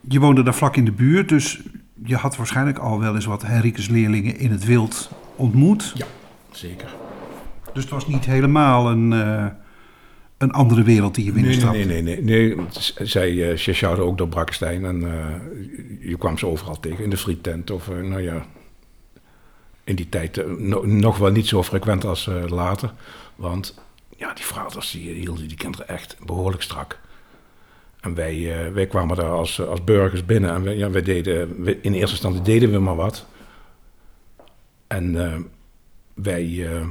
[0.00, 1.62] Je woonde daar vlak in de buurt, dus
[2.04, 5.92] je had waarschijnlijk al wel eens wat Henricus leerlingen in het wild ontmoet.
[5.94, 6.06] Ja,
[6.50, 6.94] zeker.
[7.72, 9.46] Dus het was niet helemaal een, uh,
[10.38, 11.76] een andere wereld die je binnenstapte?
[11.78, 12.22] Nee, nee, nee.
[12.22, 12.66] nee, nee.
[13.06, 13.32] Zij
[13.82, 17.04] uh, ook door Brakkestein en uh, je kwam ze overal tegen.
[17.04, 18.46] In de frietent of, uh, nou ja,
[19.84, 22.92] in die tijd no, nog wel niet zo frequent als later.
[23.36, 23.74] Want
[24.16, 26.98] ja, die vaders die hielden die kinderen echt behoorlijk strak.
[28.06, 31.64] En wij, uh, wij kwamen daar als, als burgers binnen en wij, ja, wij deden,
[31.64, 33.26] wij, in eerste instantie deden we maar wat.
[34.86, 35.34] En uh,
[36.14, 36.86] wij, uh,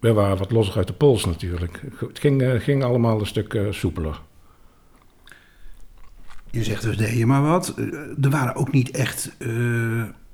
[0.00, 1.82] wij waren wat losser uit de pols natuurlijk.
[1.98, 4.20] Het ging, ging allemaal een stuk soepeler.
[6.50, 7.74] Je zegt dus deed je maar wat.
[8.22, 9.36] Er waren ook niet echt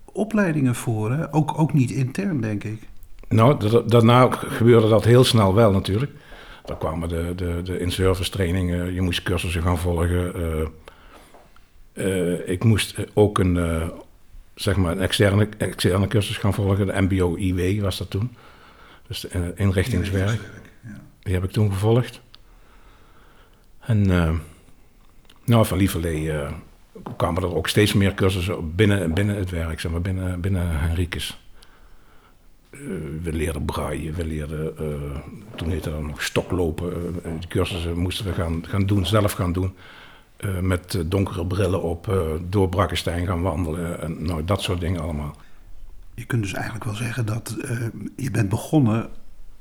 [0.04, 1.34] opleidingen voor, hè?
[1.34, 2.88] Ook, ook niet intern, denk ik.
[3.28, 6.12] Nou, da- daarna gebeurde dat heel snel wel natuurlijk.
[6.70, 10.34] Dan kwamen de, de, de in-service trainingen, je moest cursussen gaan volgen.
[10.34, 13.88] eh, eh, ik moest ook een, eh,
[14.54, 18.36] zeg maar een externe, externe cursus gaan volgen, de MBO-IW was dat toen.
[19.06, 20.40] Dus de, eh, inrichtingswerk.
[21.22, 22.20] Die heb ik toen gevolgd.
[23.80, 24.32] En eh,
[25.44, 26.52] nou, van Lieverlee eh,
[27.16, 31.39] kwamen er ook steeds meer cursussen binnen, binnen het werk, zeg maar, binnen, binnen Henricus.
[32.80, 35.20] Eh, we leerden braaien, we leerden, eh,
[35.54, 36.92] toen heette dat nog stoklopen.
[37.24, 39.74] eh, die cursussen moesten we gaan, gaan doen, zelf gaan doen.
[40.60, 44.00] Met donkere brillen op, door Brakkestein gaan wandelen.
[44.00, 45.36] En nou, dat soort dingen allemaal.
[46.14, 47.56] Je kunt dus eigenlijk wel zeggen dat
[48.16, 49.08] je bent begonnen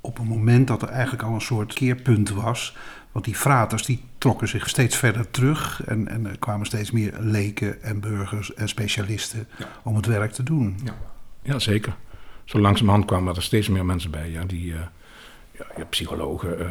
[0.02, 2.78] op een moment dat er eigenlijk al een soort keerpunt was.
[3.12, 7.14] Want die fraters die trokken zich steeds verder terug en, en er kwamen steeds meer
[7.20, 9.48] leken en burgers en specialisten
[9.84, 10.78] om het werk te doen.
[11.42, 11.96] Ja, zeker.
[12.50, 14.30] Zo langzamerhand kwamen er steeds meer mensen bij.
[14.30, 14.80] Ja, die, eh,
[15.78, 16.60] ja, psychologen.
[16.60, 16.68] eh,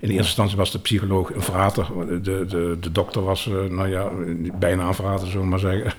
[0.00, 1.86] in eerste instantie was de psycholoog een frater.
[2.22, 4.10] De, de, de dokter was, eh, nou ja,
[4.58, 5.92] bijna een frater, zullen we maar zeggen.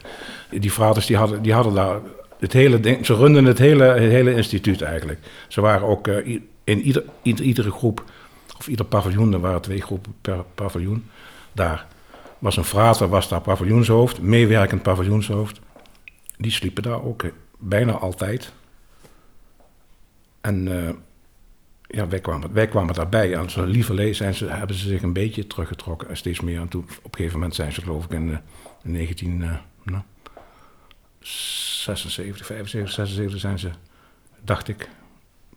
[0.50, 2.00] Die fraters die hadden, die hadden daar
[2.40, 3.06] het hele ding...
[3.06, 5.20] Ze runden het hele, hele instituut eigenlijk.
[5.48, 8.04] Ze waren ook in ieder, ieder, iedere groep,
[8.58, 11.06] of ieder paviljoen, er waren twee groepen per paviljoen.
[11.52, 11.86] Daar
[12.40, 15.60] was een frater, was daar paviljoenshoofd, meewerkend paviljoenshoofd.
[16.38, 17.24] Die sliepen daar ook
[17.58, 18.54] bijna altijd.
[20.46, 20.94] En eh,
[21.82, 23.38] ja, wij kwamen, wij kwamen daarbij.
[23.38, 26.10] Aan zo'n lieverlee zijn ze, hebben ze zich een beetje teruggetrokken.
[26.10, 26.60] En steeds meer.
[26.60, 28.38] En toen, op een gegeven moment zijn ze geloof ik in, eh,
[28.84, 29.44] in 19...
[29.44, 29.50] eh,
[29.84, 30.04] nou,
[31.20, 33.70] 76, 75, 76 zijn ze,
[34.44, 34.90] dacht ik,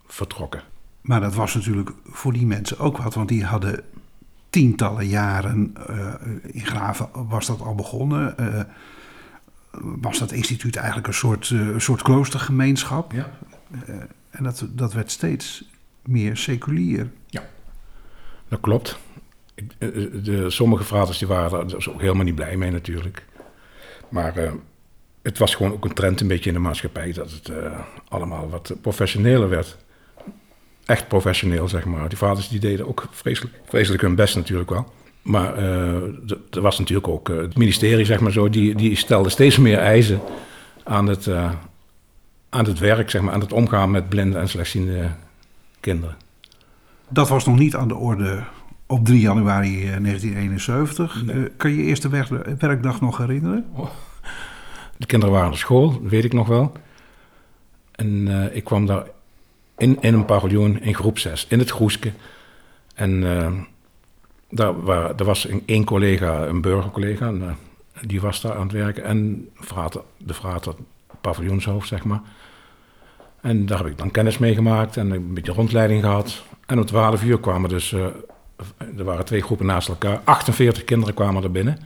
[0.07, 0.62] vertrokken.
[1.01, 3.85] Maar dat was natuurlijk voor die mensen ook wat, want die hadden
[4.51, 8.35] tientallen jaren eh, in Graven was dat al begonnen.
[9.81, 13.12] Was dat instituut eigenlijk een soort, een soort kloostergemeenschap.
[13.12, 13.31] Ja.
[14.38, 15.64] En dat, werd steeds
[16.03, 17.11] meer seculier.
[18.48, 18.98] Dat klopt.
[19.55, 23.24] Eh, eh, De, sommige fraters die waren daar dus ook helemaal niet blij mee natuurlijk.
[24.09, 24.53] Maar eh,
[25.22, 27.12] het was gewoon ook een trend een beetje in de maatschappij...
[27.12, 27.51] dat het
[28.09, 29.77] allemaal wat professioneler werd.
[30.85, 32.09] Echt professioneel, zeg maar.
[32.09, 34.92] Die vaders die deden ook vreselijk, vreselijk hun best natuurlijk wel.
[35.22, 35.57] Maar
[36.51, 37.29] er was natuurlijk ook...
[37.29, 40.20] het ministerie, zeg maar zo, die, die stelde steeds meer eisen...
[40.85, 41.27] aan het,
[42.51, 45.11] aan het werk, zeg maar, aan het omgaan met blinde en slechtziende
[45.81, 46.17] kinderen.
[47.09, 48.43] Dat was nog niet aan de orde
[48.87, 51.25] op 3 januari eh, 1971.
[51.27, 53.67] Eh, kan je je eerste werk- werkdag nog herinneren?
[54.97, 56.73] De kinderen waren naar school, dat weet ik nog wel.
[57.93, 59.07] En eh, ik kwam daar
[59.79, 62.13] in, in een paviljoen in groep 6, in het Groeske.
[62.95, 63.53] En eh,
[64.51, 68.63] daar, waar, er was een, één collega, een burgercollega, en, eh, die was daar aan
[68.63, 69.05] het werken.
[69.05, 70.75] En frater, de frater,
[71.21, 72.21] paviljoenshoofd, zeg maar.
[73.41, 76.43] En daar heb ik dan kennis mee gemaakt en een beetje rondleiding gehad.
[76.67, 78.05] En om 12 uur kwamen dus, eh,
[78.97, 81.79] er waren twee groepen naast elkaar, 48 kinderen kwamen er binnen.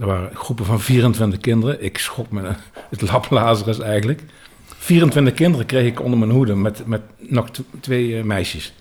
[0.00, 1.84] Er waren groepen van 24 kinderen.
[1.84, 2.54] Ik schrok me
[2.90, 4.22] het laplazerus eigenlijk.
[4.64, 7.48] 24 kinderen kreeg ik onder mijn hoede met, met nog
[7.80, 8.74] twee eh, meisjes.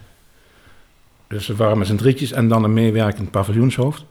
[1.27, 4.05] Dus we waren met z'n drietjes en dan een meewerkend paviljoenshoofd.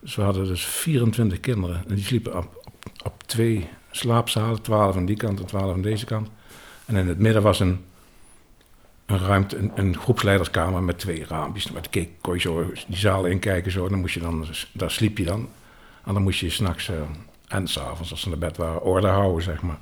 [0.00, 1.82] Dus we hadden dus 24 kinderen.
[1.88, 2.72] En die sliepen op,
[3.04, 4.62] op twee slaapzalen.
[4.62, 6.28] 12 aan die kant en 12 aan deze kant.
[6.84, 7.84] En in het midden was een,
[9.06, 11.70] een ruimte, een, een groepsleiderskamer met twee raampjes.
[11.72, 13.88] Met keek, kon je zo die zaal inkijken zo.
[13.88, 15.48] Dan moest je dan, daar sliep je dan.
[16.04, 16.96] En dan moest je s'nachts uh,
[17.48, 19.78] en s'avonds, als ze naar bed waren, orde houden, zeg maar.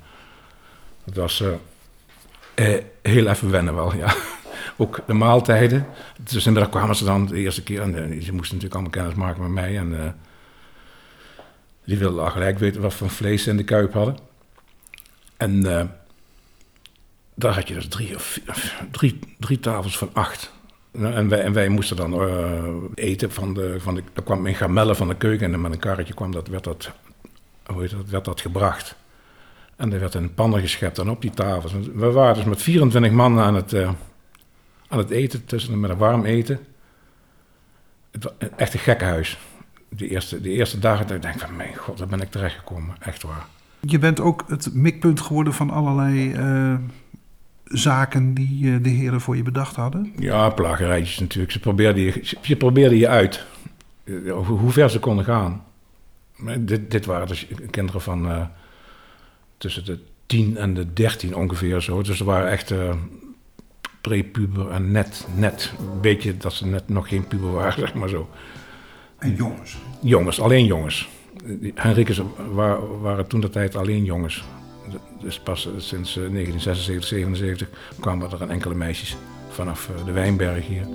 [1.03, 4.13] Dat was eh, eh, heel even wennen wel, ja.
[4.77, 5.85] Ook de maaltijden.
[6.17, 7.81] Dus inmiddels kwamen ze dan de eerste keer.
[7.81, 9.77] En uh, ze moesten natuurlijk allemaal kennis maken met mij.
[9.77, 10.15] En
[11.91, 14.17] die wilden al gelijk weten wat voor vlees ze in de kuip hadden.
[15.37, 15.83] En uh,
[17.35, 18.15] daar had je dus drie,
[18.91, 20.51] drie, drie tafels van acht.
[20.91, 24.03] En wij, en wij moesten dan uh, eten van de, van de...
[24.13, 26.91] Er kwam een gamelle van de keuken en met een karretje kwam dat, werd, dat,
[27.65, 28.95] hoe heet dat, werd dat gebracht.
[29.75, 31.73] En er werd een pannen geschept en op die tafels.
[31.93, 33.91] We waren dus met 24 man aan het, uh,
[34.87, 36.59] aan het eten, tussen met een warm eten.
[38.11, 39.37] Het was echt een gekkenhuis.
[39.97, 42.95] De eerste, de eerste dagen dat ik denk van, mijn god, daar ben ik terechtgekomen.
[42.99, 43.45] Echt waar.
[43.79, 46.75] Je bent ook het mikpunt geworden van allerlei uh,
[47.63, 50.13] zaken die uh, de heren voor je bedacht hadden?
[50.19, 51.51] Ja, plagerijtjes natuurlijk.
[51.51, 53.45] Ze probeerden je, je, probeerde je uit.
[54.05, 55.63] Hoe, hoe ver ze konden gaan.
[56.35, 58.49] Maar dit, dit waren dus kinderen van
[59.57, 62.01] tussen de 10 en de 13 ongeveer zo.
[62.01, 62.73] Dus ze waren echt
[64.01, 68.09] prepuber en net, net een beetje dat ze net nog geen puber waren, zeg maar
[68.09, 68.29] zo.
[69.21, 69.77] En jongens?
[70.01, 71.09] Jongens, alleen jongens.
[71.75, 74.43] Henrikes waren, waren toen de tijd alleen jongens.
[75.19, 79.17] dus pas sinds 1976, 77 kwamen er een enkele meisjes
[79.49, 80.87] vanaf de Wijnberg hier.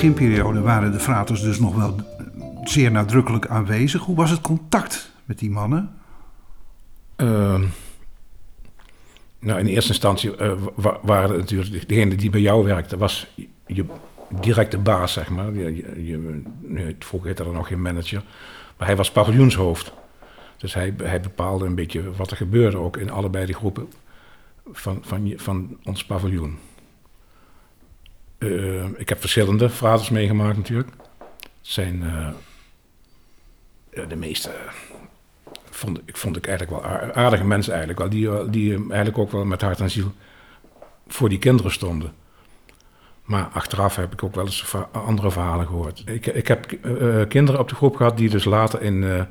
[0.00, 1.96] Beginperiode waren de fraters dus nog wel
[2.64, 4.02] zeer nadrukkelijk aanwezig.
[4.02, 5.94] Hoe was het contact met die mannen?
[7.16, 7.60] Uh,
[9.38, 10.52] nou, in eerste instantie uh,
[11.02, 13.26] waren het natuurlijk degene die bij jou werkte, was
[13.66, 13.84] je
[14.28, 15.54] directe baas, zeg maar.
[15.54, 15.74] Je,
[16.06, 16.42] je,
[16.98, 18.22] vroeger heette er nog geen manager,
[18.76, 19.92] maar hij was paviljoenshoofd.
[20.56, 23.88] Dus hij, hij bepaalde een beetje wat er gebeurde ook in allebei de groepen
[24.72, 26.58] van, van, van ons paviljoen.
[28.40, 30.90] Uh, ik heb verschillende fraters meegemaakt natuurlijk.
[31.38, 32.28] Het zijn uh,
[34.08, 34.50] de meeste,
[35.70, 38.10] vond, ik vond ik eigenlijk wel aardige mensen eigenlijk wel.
[38.10, 40.12] Die, eh, die eigenlijk ook wel met hart en ziel
[41.08, 42.12] voor die kinderen stonden.
[43.24, 46.02] Maar achteraf heb ik ook wel eens andere verhalen gehoord.
[46.06, 46.66] Ik, ik heb
[47.28, 49.26] kinderen op de groep gehad die dus later in,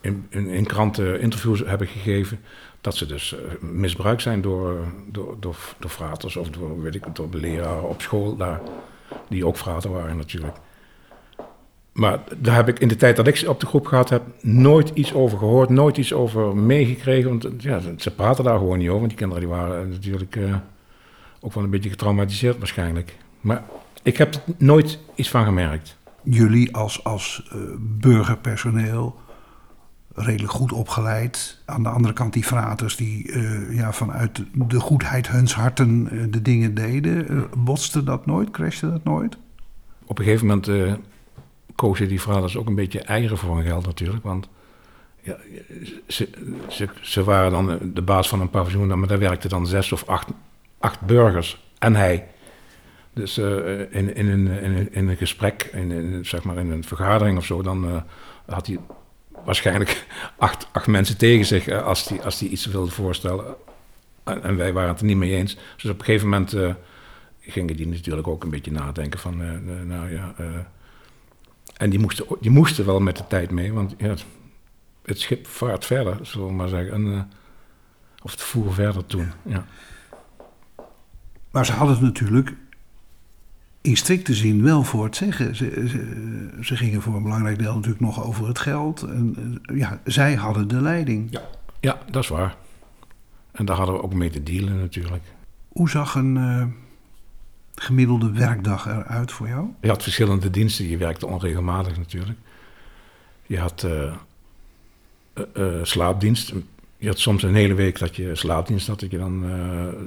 [0.00, 2.40] in, in, in, kranten interviews hebben gegeven
[2.86, 7.02] dat ze dus uh, misbruikt zijn door, door, door, door fraters of door, weet ik,
[7.12, 8.60] door leraren op school daar,
[9.28, 10.56] die ook frater waren natuurlijk.
[11.92, 14.90] Maar daar heb ik in de tijd dat ik op de groep gehad heb, nooit
[14.94, 17.28] iets over gehoord, nooit iets over meegekregen.
[17.28, 18.98] Want ja, ze praten daar gewoon niet over.
[18.98, 20.38] Want die kinderen die waren natuurlijk
[21.40, 23.16] ook wel een beetje getraumatiseerd waarschijnlijk.
[23.40, 23.62] Maar
[24.02, 25.96] ik heb er nooit iets van gemerkt.
[26.22, 29.16] Jullie als, als burgerpersoneel,
[30.16, 31.58] redelijk goed opgeleid.
[31.64, 36.24] Aan de andere kant die fraters die uh, ja, vanuit de goedheid huns harten uh,
[36.30, 37.32] de dingen deden.
[37.32, 38.50] Uh, botste dat nooit?
[38.50, 39.36] Crashte dat nooit?
[40.06, 40.98] Op een gegeven moment
[41.74, 44.24] kozen die fraters ook een beetje eieren voor hun geld natuurlijk.
[44.24, 44.48] Want
[45.22, 45.36] ja,
[46.06, 46.28] ze,
[46.68, 50.06] ze, ze, waren dan de baas van een paviljoen, maar daar werkten dan zes of
[50.06, 50.28] acht,
[50.78, 52.26] acht burgers en hij.
[53.12, 57.38] Dus in, in, een, in, in, een gesprek, in, in, zeg maar in een vergadering
[57.38, 58.02] of zo, dan
[58.46, 58.78] had hij
[59.46, 60.06] waarschijnlijk
[60.36, 63.54] acht, acht mensen tegen zich eh, als die, als die iets wilde voorstellen.
[64.24, 65.56] En, en, wij waren het er niet mee eens.
[65.76, 66.74] Dus op een gegeven moment uh,
[67.40, 70.34] gingen die natuurlijk ook een beetje nadenken van, uh, nou ja...
[71.76, 74.14] en die moesten, die moesten wel met de tijd mee, want ja,
[75.04, 76.92] het, schip vaart verder, zullen we maar zeggen.
[76.92, 77.30] En,
[78.22, 79.66] of het voer verder toen, ja.
[81.50, 82.54] Maar ze hadden het natuurlijk
[83.86, 85.56] in strikte zin wel voor het zeggen.
[85.56, 89.02] Ze, ze, ze, gingen voor een belangrijk deel natuurlijk nog over het geld.
[89.02, 91.26] En, eh, ja, zij hadden de leiding.
[91.30, 91.42] Ja.
[91.80, 92.56] ja, dat is waar.
[93.52, 95.22] En daar hadden we ook mee te dealen natuurlijk.
[95.68, 96.66] Hoe zag een uh,
[97.74, 99.68] gemiddelde werkdag eruit voor jou?
[99.80, 100.88] Je had verschillende diensten.
[100.88, 102.38] Je werkte onregelmatig natuurlijk.
[103.46, 106.52] Je had uh, slaapdienst.
[106.96, 109.00] Je had soms een hele week dat je slaapdienst had.
[109.00, 109.44] Dat je dan,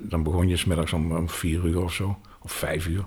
[0.04, 2.20] dan begon je smiddags om, om vier uur of zo.
[2.40, 3.06] Of vijf uur.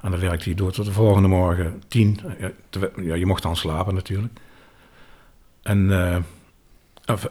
[0.00, 2.20] En dan werkte hij door tot de volgende morgen tien.
[2.96, 4.32] Ja, je mocht dan slapen natuurlijk.
[5.62, 6.16] En, uh,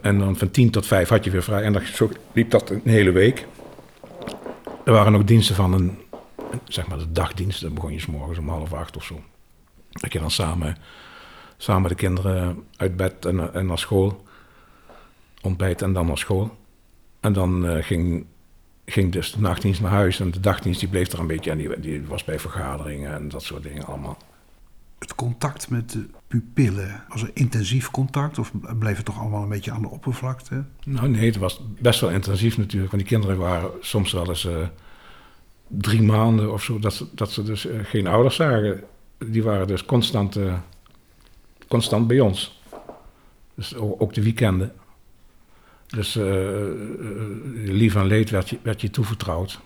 [0.02, 1.64] en dan van tien tot vijf had je weer vrij.
[1.64, 3.48] En dan, zo liep dat een hele week.
[4.86, 5.98] Er waren ook diensten van een,
[6.68, 7.62] zeg maar de dagdienst.
[7.62, 9.22] Dan begon je s morgens om half acht of zo.
[9.92, 10.78] Dat je dan samen,
[11.58, 14.26] samen de kinderen uit bed en, naar school.
[15.42, 16.58] Ontbijt en dan naar school.
[17.20, 18.26] En dan uh, ging
[18.90, 21.58] ging dus de nachtdienst naar huis en de dagdienst die bleef er een beetje en
[21.58, 24.18] die, die was bij vergaderingen en dat soort dingen allemaal.
[25.00, 29.50] Het contact met de pupillen, was er intensief contact of bleef het toch allemaal een
[29.50, 30.64] beetje aan de oppervlakte?
[30.86, 34.46] Nou nee, het was best wel intensief natuurlijk, want die kinderen waren soms wel eens
[34.46, 34.68] uh,
[35.68, 38.84] drie maanden of zo dat ze, dat ze dus uh, geen ouders zagen.
[39.18, 40.54] Die waren dus constant, uh,
[41.68, 42.62] constant bij ons.
[43.56, 44.72] Dus ook de weekenden.
[45.88, 46.26] Dus uh,
[47.54, 49.60] lief en leed werd je, werd je toevertrouwd.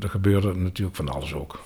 [0.00, 1.62] Er gebeurde natuurlijk van alles ook.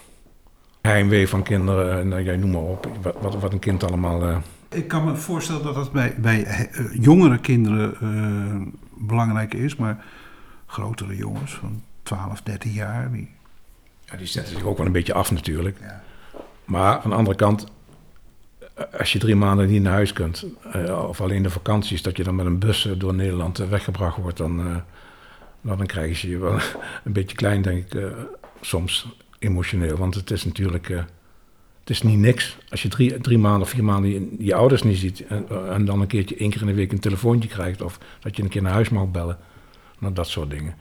[0.81, 2.89] Heimwee van kinderen, nou, jij noem maar op,
[3.21, 4.43] wat, wat een kind allemaal...
[4.71, 6.71] Ik kan me voorstellen dat dat bij, bij
[7.01, 8.67] jongere kinderen uh,
[9.07, 10.05] belangrijk is, maar
[10.67, 13.13] grotere jongens van 12, 13 jaar...
[13.13, 13.31] Die...
[14.05, 15.79] Ja, die zetten zich ook wel een beetje af natuurlijk.
[15.81, 16.03] Ja.
[16.65, 17.67] Maar aan de andere kant,
[18.99, 22.25] als je drie maanden niet naar huis kunt, uh, of alleen de vakanties, dat je
[22.25, 24.57] dan met een bus door Nederland weggebracht wordt, dan,
[25.61, 26.59] nou, dan krijgen ze je wel
[27.05, 28.03] een beetje klein, denk ik,
[28.61, 29.97] soms emotioneel.
[29.97, 30.89] Want het is natuurlijk,
[31.81, 32.59] het is niet niks.
[32.69, 36.07] Als je drie, drie maanden of vier maanden je, ouders niet ziet en, dan een
[36.07, 38.73] keertje één keer in de week een telefoontje krijgt, of dat je een keer naar
[38.73, 39.39] huis mag bellen,
[39.99, 40.75] nou, dat soort dingen.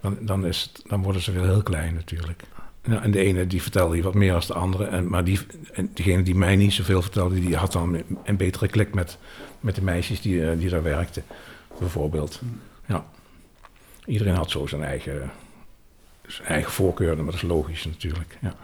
[0.00, 2.42] Dan, dan, is het, dan worden ze wel heel klein natuurlijk.
[2.82, 4.84] Ja, en de ene die vertelde je wat meer als de andere.
[4.84, 5.38] En, maar die,
[5.72, 9.18] en diegene die mij niet zoveel vertelde, die had dan een betere klik met,
[9.60, 11.22] met de meisjes die, eh, die daar werkten.
[11.78, 12.40] Bijvoorbeeld.
[12.86, 13.04] Ja.
[14.04, 15.30] Iedereen had zo zijn eigen,
[16.26, 18.38] zijn eigen voorkeur, maar dat is logisch natuurlijk.
[18.40, 18.54] Ja.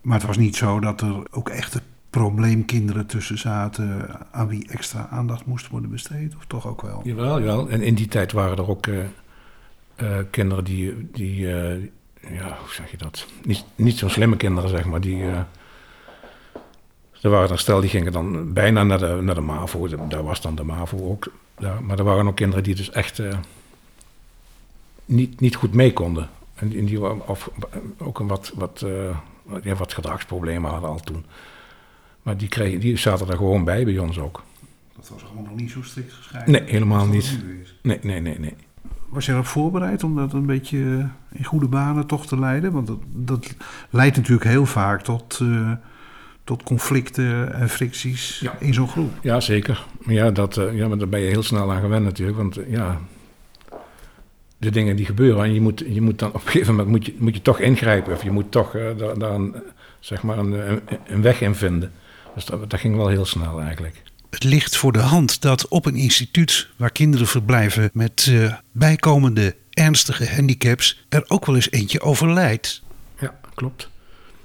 [0.00, 5.08] Maar het was niet zo dat er ook echte probleemkinderen tussen zaten aan wie extra
[5.10, 7.00] aandacht moest worden besteed, of toch ook wel?
[7.04, 7.68] Jawel, jawel.
[7.68, 8.98] En in die tijd waren er ook uh,
[10.02, 11.88] uh, kinderen die, die uh,
[12.20, 13.26] ja, hoe zeg je dat?
[13.42, 15.22] Niet, niet zo slimme kinderen, zeg maar, die...
[17.22, 20.06] er waren er stel, die gingen dan bijna naar de, naar de MAVO.
[20.08, 21.32] Daar was dan de MAVO ook.
[21.58, 23.22] Ja, maar er waren ook kinderen die dus echt
[25.04, 26.28] niet, niet goed mee konden.
[26.54, 27.50] En, en die of,
[27.98, 28.84] ook een wat, wat,
[29.62, 31.24] ja, wat gedragsproblemen hadden al toen.
[32.22, 34.42] Maar die, kregen, die zaten er gewoon bij, bij ons ook.
[34.96, 36.52] Dat was gewoon nog niet zo strikt gescheiden?
[36.52, 37.38] Nee, helemaal niet.
[37.82, 38.54] Nee, nee, nee, nee.
[39.08, 42.72] Was je erop voorbereid om dat een beetje in goede banen toch te leiden?
[42.72, 43.54] Want dat, dat
[43.90, 45.72] leidt natuurlijk heel vaak tot, uh,
[46.44, 48.54] tot conflicten en fricties ja.
[48.58, 49.12] in zo'n groep.
[49.22, 49.86] Ja, zeker.
[50.02, 52.38] Maar ja, dat, uh, ja, maar daar ben je heel snel aan gewend natuurlijk.
[52.38, 53.00] Want uh, ja,
[54.56, 57.06] de dingen die gebeuren en je moet, je moet dan op een gegeven moment moet
[57.06, 58.12] je, moet je toch ingrijpen.
[58.12, 59.54] Of je moet toch daar, daar een,
[60.00, 61.92] zeg maar een, een weg in vinden.
[62.34, 64.02] Dus dat, dat ging wel heel snel eigenlijk.
[64.30, 69.56] Het ligt voor de hand dat op een instituut waar kinderen verblijven met uh, bijkomende
[69.70, 72.82] ernstige handicaps er ook wel eens eentje overlijdt.
[73.18, 73.88] Ja, klopt.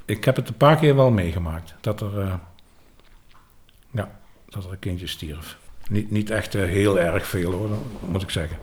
[0.06, 2.34] Ik heb het een paar keer wel meegemaakt dat er, uh,
[3.92, 4.20] ja,
[4.50, 5.58] dat er een kindje stierf.
[5.90, 7.70] Niet, niet echt uh, heel erg veel hoor,
[8.10, 8.58] moet ik zeggen.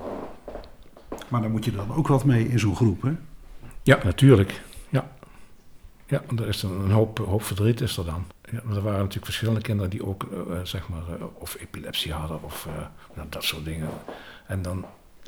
[1.29, 3.12] Maar daar moet je dan ook wat mee in zo'n groep, hè?
[3.83, 4.61] Ja, natuurlijk.
[4.89, 5.11] Ja,
[6.07, 8.27] ja er is een hoop, hoop verdriet is er dan.
[8.51, 12.42] Ja, er waren natuurlijk verschillende kinderen die ook, uh, zeg maar, uh, of epilepsie hadden
[12.42, 12.68] of
[13.14, 13.88] nou, dat soort dingen.
[14.46, 14.84] En dan,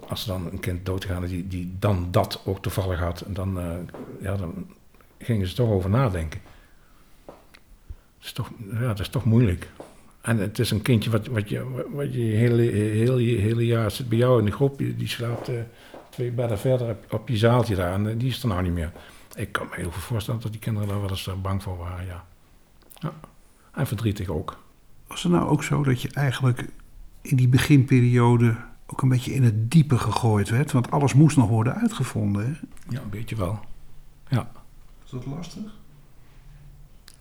[0.08, 3.58] als dan een kind doodgaan die, die dan dat ook toevallig had, dan,
[4.20, 4.66] ja, dan
[5.18, 6.40] gingen ze toch over nadenken.
[7.26, 9.68] Het is toch, ja, dat is toch moeilijk.
[10.20, 14.08] En het is een kindje wat, wat je, wat je hele, hele, hele jaar zit
[14.08, 15.50] bij jou in de groep, die, slaapt
[16.10, 18.92] twee bedden verder op, je zaaltje daar en die is er nou niet meer.
[19.34, 22.06] Ik kan me heel veel voorstellen dat die kinderen daar wel eens bang voor waren,
[22.06, 22.24] ja.
[23.02, 23.12] Ja.
[23.72, 24.58] En verdrietig ook.
[25.06, 26.68] Was het nou ook zo dat je eigenlijk
[27.20, 30.72] in die beginperiode ook een beetje in het diepe gegooid werd?
[30.72, 32.44] Want alles moest nog worden uitgevonden.
[32.44, 32.52] Hè?
[32.94, 33.60] Ja, een beetje wel.
[34.28, 34.50] Ja.
[35.04, 35.62] Is dat lastig?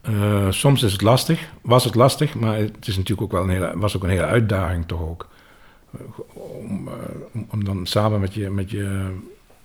[0.09, 3.49] Uh, soms is het lastig, was het lastig, maar het is natuurlijk ook wel een
[3.49, 5.27] hele, was ook een hele uitdaging toch ook.
[6.34, 6.93] Om, uh,
[7.47, 9.15] om dan samen met je, met je,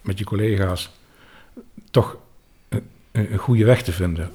[0.01, 0.91] met je collega's
[1.91, 2.17] toch
[2.69, 4.31] een, een goede weg te vinden.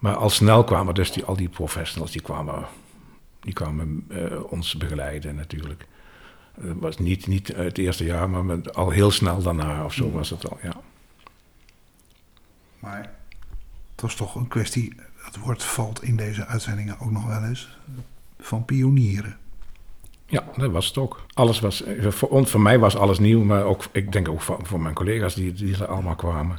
[0.00, 2.64] Maar al snel kwamen dus die, al die professionals, die kwamen,
[3.40, 5.86] die kwamen uh, ons begeleiden natuurlijk.
[6.60, 10.06] Het was niet, niet het eerste jaar, maar met, al heel snel daarna of zo
[10.06, 10.12] mm.
[10.12, 10.74] was het al, ja.
[12.78, 13.12] Maar
[13.92, 17.78] het was toch een kwestie, het woord valt in deze uitzendingen ook nog wel eens,
[18.38, 19.36] van pionieren.
[20.26, 21.26] Ja, dat was het ook.
[21.34, 24.80] Alles was, voor, voor mij was alles nieuw, maar ook, ik denk ook voor, voor
[24.80, 26.58] mijn collega's die, die er allemaal kwamen.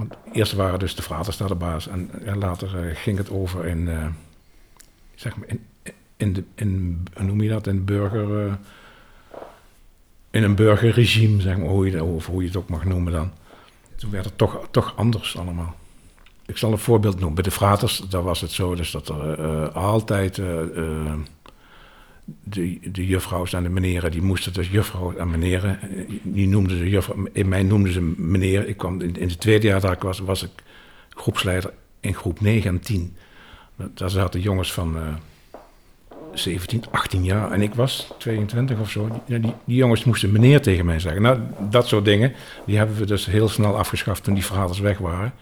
[0.00, 3.66] Want eerst waren dus de fraters daar de baas en, later uh, ging het over
[3.66, 4.06] in, uh,
[5.14, 5.64] zeg maar, in,
[6.16, 8.52] in, de, in, noem je dat, in burger, uh,
[10.30, 13.30] in een burgerregime, zeg maar, hoe je, hoe je het ook mag noemen dan.
[13.96, 15.74] Toen werd het toch, toch anders allemaal.
[16.46, 17.34] Ik zal een voorbeeld noemen.
[17.34, 20.42] Bij de fraters, daar was het zo dus dat er altijd
[22.44, 25.78] de, de juffrouws en de meneren, die moesten dus juffrouw en meneren.
[26.22, 28.68] Die noemden ze juffrouw, in mij noemden ze meneer.
[28.68, 30.50] Ik kwam in, het tweede jaar dat ik was, was ik
[31.08, 33.16] groepsleider in groep 9 en 10.
[33.94, 35.02] Daar zaten jongens van uh,
[36.34, 39.22] 17, 18 jaar en ik was 22 of zo.
[39.26, 41.22] Die, die, jongens moesten meneer tegen mij zeggen.
[41.22, 42.32] Nou, dat soort dingen,
[42.66, 45.32] die hebben we dus heel snel afgeschaft toen die verhaalers weg waren.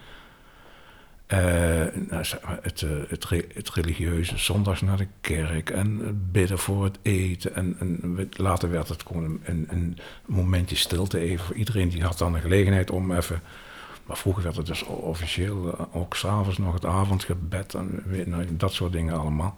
[1.33, 1.39] Uh,
[2.09, 2.23] nou,
[2.61, 7.55] het, eh, het, religieuze, zondags naar de kerk en bidden voor het eten.
[7.55, 11.89] En, en later werd het gewoon een, een, momentje stilte even voor iedereen.
[11.89, 13.41] Die had dan een gelegenheid om even...
[14.05, 18.73] Maar vroeger werd het dus officieel, eh, ook s'avonds nog het avondgebed en nou, dat
[18.73, 19.57] soort dingen allemaal.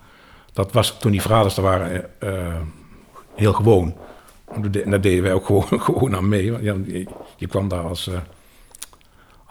[0.53, 2.09] Dat was toen die vaders er waren
[3.35, 3.97] heel gewoon.
[4.45, 6.51] En daar deden wij ook gewoon, aan mee.
[7.37, 8.09] Je kwam daar als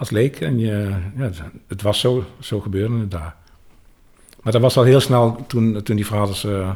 [0.00, 0.40] als leek.
[0.40, 1.30] En je, ja,
[1.68, 3.36] het was zo, zo gebeurde het daar.
[4.42, 6.70] Maar dat was al heel snel toen, toen die vaders uh,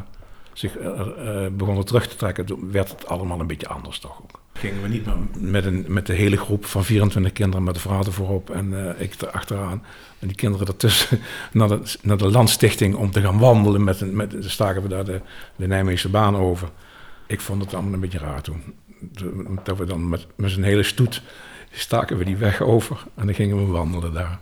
[0.53, 4.39] zich uh, begonnen terug te trekken, toen werd het allemaal een beetje anders toch ook.
[4.53, 7.79] Gingen we niet meer met, een, met de hele groep van 24 kinderen met de
[7.79, 9.83] vader voorop en ik erachteraan.
[10.19, 11.19] En die kinderen ertussen
[11.51, 13.83] naar de, naar de landstichting om te gaan wandelen.
[13.83, 15.21] Met, een, met, staken we daar de,
[15.55, 16.69] de Nijmeegse baan over.
[17.27, 18.61] Ik vond het allemaal een beetje raar toen.
[19.63, 21.21] Dat we dan met, met z'n hele stoet
[21.79, 24.39] staken we die weg over en dan gingen we wandelen daar.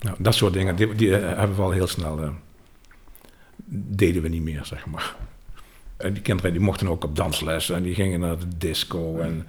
[0.00, 2.28] Nou, dat soort dingen, die, die eh, hebben we al heel snel, uh,
[3.74, 5.16] deden we niet meer, zeg maar.
[5.96, 9.18] En die kinderen die mochten ook op dansles en die gingen naar de disco.
[9.18, 9.46] En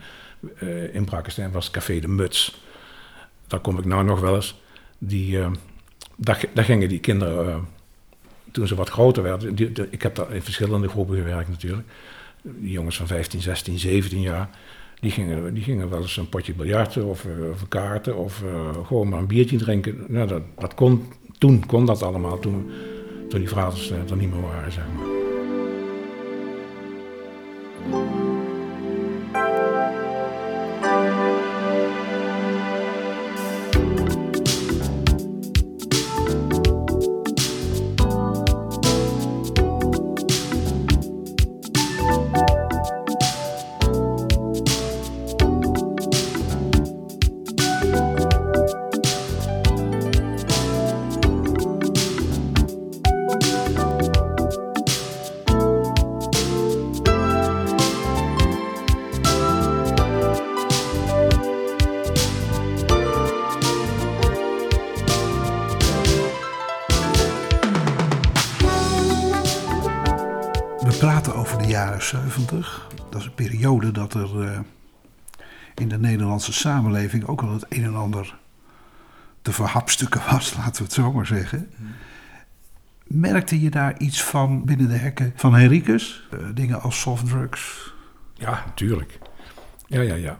[0.93, 2.61] in Brakenstein was Café de Muts.
[3.47, 4.61] Daar kom ik nou nog wel eens.
[4.97, 5.39] Die,
[6.15, 7.67] daar, gingen die kinderen,
[8.51, 9.57] toen ze wat groter werden,
[9.91, 11.88] ik heb daar in verschillende groepen gewerkt natuurlijk.
[12.59, 14.49] Jongens van 15, 16, 17 jaar
[15.04, 18.86] die gingen, die gingen wel eens een potje biljarten of, uh, of kaarten of uh,
[18.86, 20.06] gewoon maar een biertje drinken.
[20.08, 21.04] Nou, dat, dat kon,
[21.38, 22.72] toen kon dat allemaal, toen,
[23.30, 25.22] toen die vaders uh, er niet meer waren, zeg maar.
[77.14, 78.36] Samenleving ook wel het een en ander
[79.41, 81.70] te verhapstukken was, laten we het zo maar zeggen.
[83.03, 86.28] Merkte je daar iets van binnen de hekken van Henricus?
[86.34, 87.93] Uh, dingen als softdrugs?
[88.34, 89.20] Ja, natuurlijk.
[89.88, 90.38] Ja, ja, ja.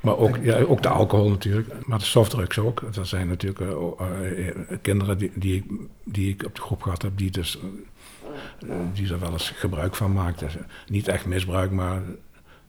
[0.00, 2.94] Maar ook, ja, ook de alcohol natuurlijk, maar de softdrugs ook.
[2.94, 5.64] Dat zijn natuurlijk uh, kinderen die, die, ik,
[6.04, 7.58] die ik op de groep gehad heb, die dus
[8.92, 10.48] die er wel eens gebruik van maakten.
[10.86, 12.02] Niet echt misbruik, maar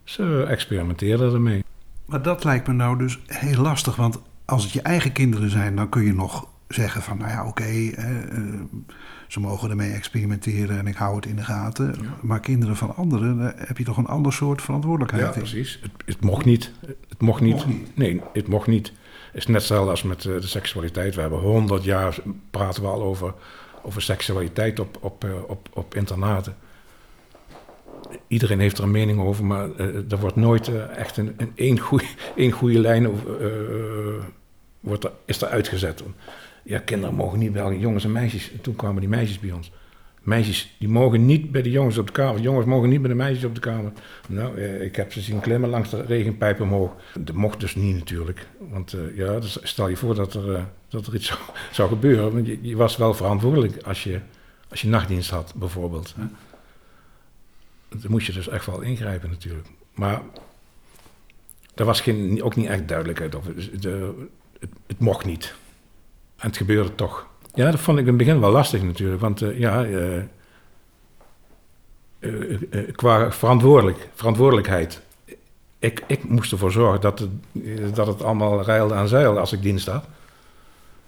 [0.03, 1.63] ze experimenteerden ermee.
[2.07, 5.75] Maar dat lijkt me nou dus heel lastig, want als het je eigen kinderen zijn,
[5.75, 8.05] dan kun je nog zeggen van, nou ja, oké, eh,
[9.27, 11.95] ze mogen ermee experimenteren en ik hou het in de gaten.
[12.21, 15.79] Maar kinderen van anderen, daar heb je toch een ander soort verantwoordelijkheid ja, precies.
[15.81, 16.71] Het, het, mocht niet.
[17.09, 17.53] Het mocht niet.
[17.53, 17.97] mocht niet.
[17.97, 18.87] Nee, het mocht niet.
[18.87, 21.15] Het is net hetzelfde als met de seksualiteit.
[21.15, 22.17] We hebben honderd jaar,
[22.51, 23.33] praten we al over
[23.87, 26.55] over seksualiteit op, op, eh, op, op internaten.
[28.27, 31.51] Iedereen heeft er een mening over, maar uh, er wordt nooit uh, echt een, een
[31.55, 32.05] één, goede,
[32.35, 33.09] één goede lijn uh,
[34.79, 36.03] wordt er, is er uitgezet.
[36.63, 38.51] Ja, kinderen mogen niet bij jongens en meisjes.
[38.51, 39.71] En toen kwamen die meisjes bij ons.
[40.21, 42.41] Meisjes die mogen niet bij de jongens op de kamer.
[42.41, 43.91] Jongens mogen niet bij de meisjes op de kamer.
[44.27, 46.95] Nou, ik heb ze zien klimmen langs de regenpijp omhoog.
[47.19, 48.47] Dat mocht dus niet natuurlijk.
[48.69, 51.39] Want ja, dus stel je voor dat er, dat er iets zou,
[51.71, 52.33] zou, gebeuren.
[52.33, 54.19] Want je, je, was wel verantwoordelijk als je,
[54.69, 56.15] als je nachtdienst had, bijvoorbeeld.
[57.89, 59.67] Dan moest je dus echt wel ingrijpen natuurlijk.
[59.93, 60.21] Maar
[61.75, 63.55] er was geen, ook niet echt duidelijkheid over.
[63.55, 63.69] Dus
[64.87, 65.53] het, mocht niet.
[66.35, 67.27] En het gebeurde toch.
[67.53, 69.21] Ja, dat vond ik in het begin wel lastig natuurlijk.
[69.21, 70.21] Want uh, ja, uh,
[72.19, 75.01] uh, qua verantwoordelijk, verantwoordelijkheid.
[75.79, 79.61] Ik, ik moest ervoor zorgen dat het, dat het allemaal reilde aan zeil als ik
[79.61, 80.05] dienst had.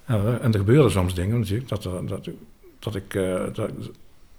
[0.06, 1.70] En er gebeurden soms dingen natuurlijk.
[1.70, 2.30] Dat, dat,
[2.80, 3.14] dat ik,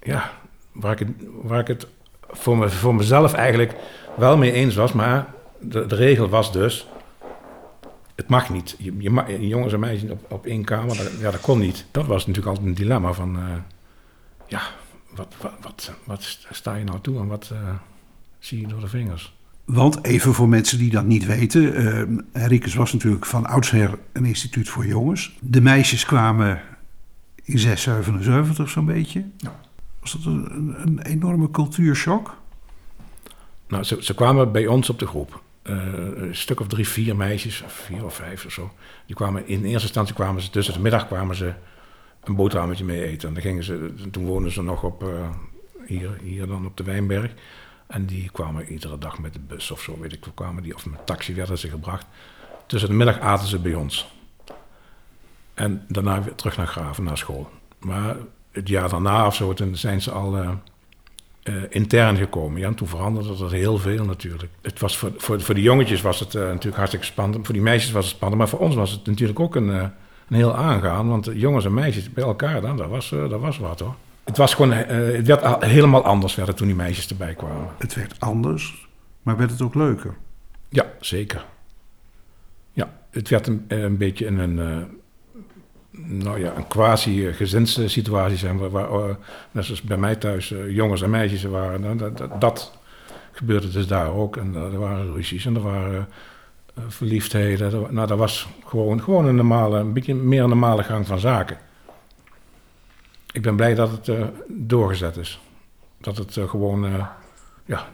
[0.03, 0.33] ja,
[0.73, 1.07] waar ik
[1.43, 1.87] waar ik het
[2.33, 3.75] voor, me, voor mezelf eigenlijk
[4.17, 4.93] wel mee eens was.
[4.93, 5.27] Maar
[5.61, 6.87] de, de regel was dus
[8.21, 8.77] het mag niet.
[8.79, 11.85] Je, je jongens en meisjes op, op één kamer, dat, ja, dat kon niet.
[11.91, 13.45] Dat was natuurlijk altijd een dilemma van, uh,
[14.47, 14.63] ja,
[15.15, 17.59] wat, wat, wat, wat, sta je nou toe en wat uh,
[18.39, 19.35] zie je door de vingers?
[19.65, 21.81] Want even voor mensen die dat niet weten,
[22.49, 25.37] uh, was natuurlijk van oudsher een instituut voor jongens.
[25.41, 26.61] De meisjes kwamen
[27.43, 29.25] in 677 zo'n beetje.
[29.37, 29.61] Ja.
[30.01, 32.37] Was dat een, een enorme cultuurshock?
[33.69, 35.43] Nou, ze, ze kwamen bij ons op de groep.
[35.63, 35.77] Uh,
[36.15, 38.71] een stuk of drie, vier meisjes, vier of vijf of zo.
[39.07, 41.55] Die kwamen, in eerste instantie kwamen ze tussen de middag kwamen ze
[42.25, 43.29] een boterhammetje mee eten.
[43.29, 45.29] En dan gingen ze, toen woonden ze nog op, uh,
[45.87, 47.33] hier, hier dan op de Wijnberg.
[47.87, 50.87] En die kwamen iedere dag met de bus of zo, weet ik, kwamen die, of
[50.87, 52.07] met taxi werden ze gebracht.
[52.67, 54.13] Tussen de middag aten ze bij ons.
[55.55, 57.51] En daarna weer terug naar Graven, naar school.
[57.79, 58.17] Maar
[58.51, 60.39] het jaar daarna of zo, toen zijn ze al...
[60.39, 60.51] Uh,
[61.45, 62.61] uh, intern gekomen.
[62.61, 64.53] Ja, en toen veranderde dat heel veel natuurlijk.
[64.63, 67.45] Het was voor, voor, voor de jongetjes was het uh, natuurlijk hartstikke spannend.
[67.45, 68.41] Voor die meisjes was het spannend.
[68.41, 69.93] Maar voor ons was het natuurlijk ook een, een
[70.29, 71.09] heel aangaan.
[71.09, 73.95] Want jongens en meisjes bij elkaar, dan, dat, was, dat was wat hoor.
[74.25, 77.69] Het was gewoon, het werd helemaal anders werden toen die meisjes erbij kwamen.
[77.79, 78.89] Het werd anders,
[79.23, 80.17] maar werd het ook leuker?
[80.69, 81.45] Ja, zeker.
[82.73, 84.77] Ja, het werd een, een beetje een, uh,
[85.91, 88.59] nou ja, een quasi-gezinssituatie zijn.
[88.59, 89.17] Waar, waar
[89.51, 91.81] net zoals bij mij thuis jongens en meisjes waren.
[91.81, 92.79] Nou, dat, dat,
[93.33, 94.37] gebeurde dus daar ook.
[94.37, 96.09] En er waren ruzies en er waren
[96.89, 97.95] verliefdheden.
[97.95, 101.59] Nou, dat was gewoon, gewoon een normale, een beetje meer een normale gang van zaken.
[103.33, 105.41] Ik ben blij dat het doorgezet is.
[106.01, 107.07] Dat het gewoon,
[107.65, 107.89] ja,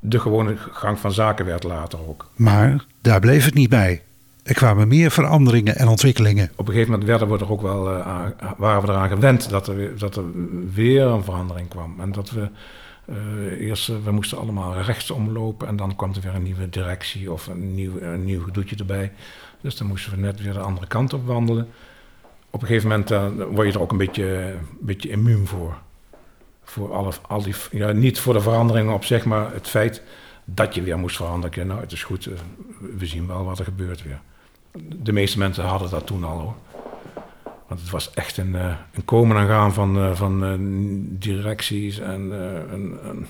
[0.00, 2.30] de gewone gang van zaken werd later ook.
[2.36, 4.02] Maar daar bleef het niet bij.
[4.48, 6.50] Er kwamen meer veranderingen en ontwikkelingen.
[6.56, 9.68] Op een gegeven moment werden we er ook wel, aan, waren we eraan gewend dat
[9.68, 10.24] er, weer, dat er
[10.72, 12.00] weer een verandering kwam.
[12.00, 12.48] En dat we
[13.06, 16.68] uh, eerst, uh, we moesten allemaal rechts omlopen en dan kwam er weer een nieuwe
[16.68, 19.12] directie of een nieuw, een nieuw gedoetje erbij.
[19.60, 21.68] Dus dan moesten we net weer de andere kant op wandelen.
[22.50, 25.78] Op een gegeven moment uh, word je er ook een beetje, een beetje immuun voor.
[26.64, 30.02] Voor alle, al die, ja, niet voor de veranderingen op zich, maar het feit
[30.44, 31.66] dat je weer moest veranderen.
[31.66, 32.28] Nou, het is goed,
[32.96, 34.20] we zien wel wat er gebeurt weer.
[35.02, 36.54] De meeste mensen hadden dat toen al hoor.
[37.68, 40.54] Want het was echt een, uh, een komen en gaan van, uh, van uh,
[41.18, 42.32] directies en,
[42.70, 43.26] en, en,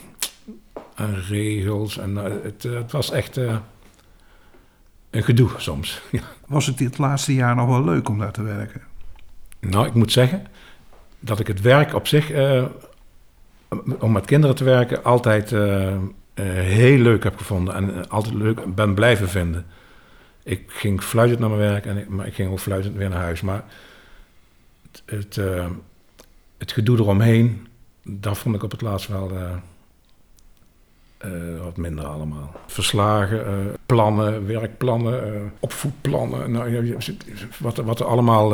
[0.95, 1.99] en, regels.
[1.99, 3.37] En het, het, was echt
[5.11, 6.03] een gedoe soms.
[6.47, 8.81] Was het dit laatste jaar nog wel leuk om daar te werken?
[9.61, 10.47] Nou, ik moet zeggen
[11.21, 12.31] dat ik het werk op zich,
[13.99, 15.51] om met kinderen te werken, altijd
[16.35, 17.75] heel leuk heb gevonden.
[17.75, 19.67] En altijd leuk ben blijven vinden.
[20.43, 23.21] Ik ging fluitend naar mijn werk, en ik, maar ik ging ook fluitend weer naar
[23.21, 23.41] huis.
[23.41, 23.65] Maar
[25.05, 25.67] het, uh,
[26.59, 27.67] het gedoe eromheen,
[28.03, 29.57] dat vond ik op het laatst wel uh,
[31.25, 32.53] uh, wat minder allemaal.
[32.67, 36.51] Verslagen, plannen, werkplannen, opvoedplannen.
[36.51, 36.97] Nou,
[37.59, 38.51] wat, wat, er allemaal,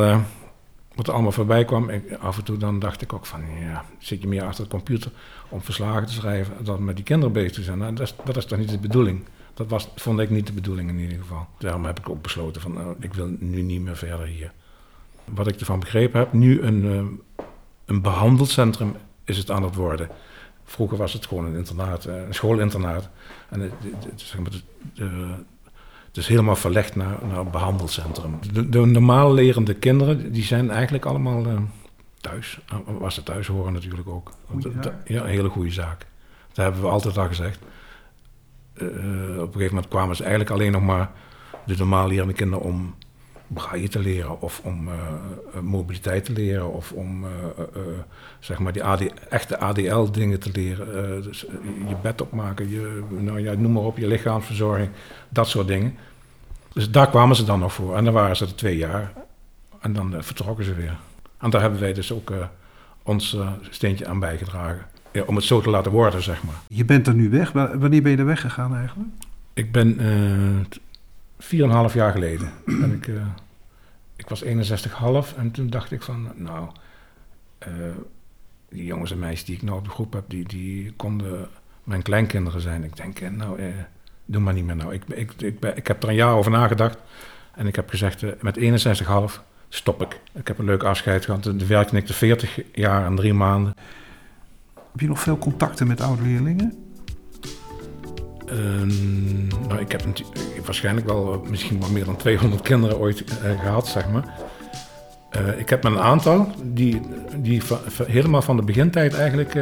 [0.95, 1.89] wat er allemaal voorbij kwam.
[1.89, 4.69] Ik, af en toe dan dacht ik ook van, ja, zit je meer achter de
[4.69, 5.11] computer
[5.49, 7.77] om verslagen te schrijven dan met die kinderen bezig te zijn.
[7.77, 9.25] Nou, dat, is, dat is toch niet de bedoeling.
[9.55, 11.47] Dat was, vond ik niet de bedoeling in ieder geval.
[11.59, 14.51] Daarom heb ik ook besloten van, nou, ik wil nu niet meer verder hier
[15.25, 17.45] wat ik ervan begrepen heb, nu een, eh,
[17.85, 20.09] een behandelcentrum is het aan het worden.
[20.63, 23.09] Vroeger was het gewoon een internaat, eh, een schoolinternaat.
[23.49, 24.33] En het, het,
[26.05, 28.39] het is helemaal verlegd naar, naar een behandelcentrum.
[28.53, 31.45] De, de, normaal lerende kinderen, die zijn eigenlijk allemaal
[32.21, 32.59] thuis.
[32.85, 34.31] Was ze thuis horen natuurlijk ook.
[35.05, 36.05] ja, een hele goede zaak.
[36.47, 37.59] Dat hebben we altijd al gezegd.
[38.77, 38.87] Uh,
[39.41, 41.11] op een gegeven moment kwamen ze eigenlijk alleen nog maar
[41.65, 42.95] de normaal lerende kinderen om
[43.47, 44.93] braille te leren of om uh,
[45.61, 47.25] mobiliteit te leren of om
[48.39, 51.23] zeg maar die echte ADL dingen te leren.
[51.23, 51.41] dus
[51.87, 54.89] je bed opmaken, je, nou ja, noem maar op, je lichaamsverzorging,
[55.29, 55.97] dat soort dingen.
[56.73, 57.95] Dus daar kwamen ze dan nog voor.
[57.95, 59.13] En dan waren ze er twee jaar
[59.79, 60.97] en dan vertrokken ze weer.
[61.37, 62.31] En daar hebben wij dus ook
[63.03, 63.37] ons
[63.69, 64.85] steentje aan bijgedragen.
[65.15, 66.55] Ja, om het zo te laten worden, zeg maar.
[66.67, 67.51] Je bent er nu weg.
[67.51, 69.09] Wanneer ben je er weggegaan eigenlijk?
[69.53, 69.99] Ik ben
[71.37, 72.51] Vier en een half jaar geleden
[72.81, 73.25] ben ik, uh,
[74.15, 74.51] ik was 61,5
[75.37, 76.69] en toen dacht ik van, nou,
[77.67, 77.73] uh,
[78.69, 81.47] die jongens en meisjes die ik nou op de groep heb, die, die konden
[81.83, 82.83] mijn kleinkinderen zijn.
[82.83, 83.67] Ik denk, eh, nou, uh,
[84.25, 84.93] doe maar niet meer nou.
[84.93, 86.97] Ik, ik, ik, ik, heb er een jaar over nagedacht
[87.55, 90.19] en ik heb gezegd, met 61,5 stop ik.
[90.33, 91.43] Ik heb een leuk afscheid gehad.
[91.43, 93.73] De werkte 40 jaar en drie maanden.
[94.95, 96.73] Heb je nog veel contacten met oude leerlingen?
[98.51, 100.03] Um, nou, ik heb
[100.65, 104.33] waarschijnlijk wel eh, misschien wel meer dan 200 kinderen ooit uh, gehad, zeg maar.
[105.37, 107.01] Uh, ik heb met een aantal die,
[107.37, 107.61] die
[108.05, 109.53] helemaal van de begintijd eigenlijk,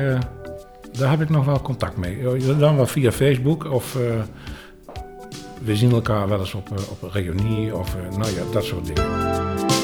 [0.92, 2.38] daar heb ik nog wel contact mee.
[2.58, 3.98] Dan wel via Facebook of
[5.64, 9.83] we zien elkaar wel eens op, op een reunie of nou ja, dat soort dingen.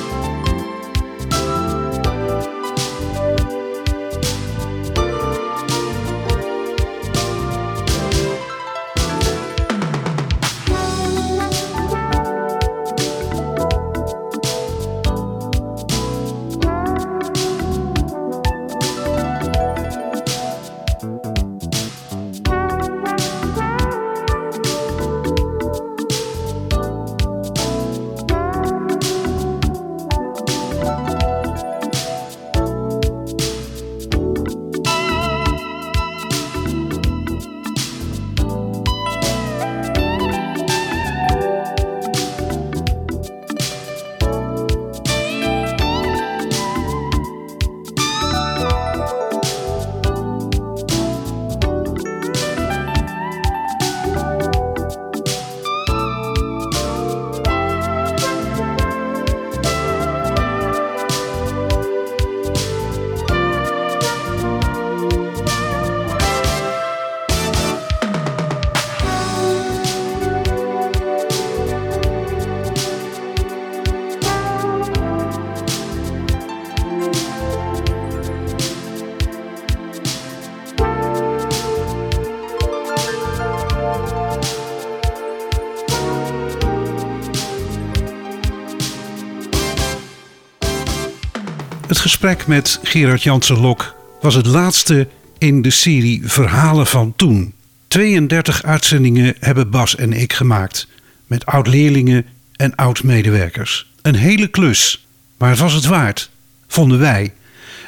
[91.99, 97.53] Het gesprek met Gerard Jansen-Lok was het laatste in de serie Verhalen van Toen.
[97.87, 100.87] 32 uitzendingen hebben Bas en ik gemaakt.
[101.27, 102.25] Met oud-leerlingen
[102.55, 103.91] en oud-medewerkers.
[104.01, 105.07] Een hele klus.
[105.37, 106.29] Maar het was het waard,
[106.67, 107.33] vonden wij.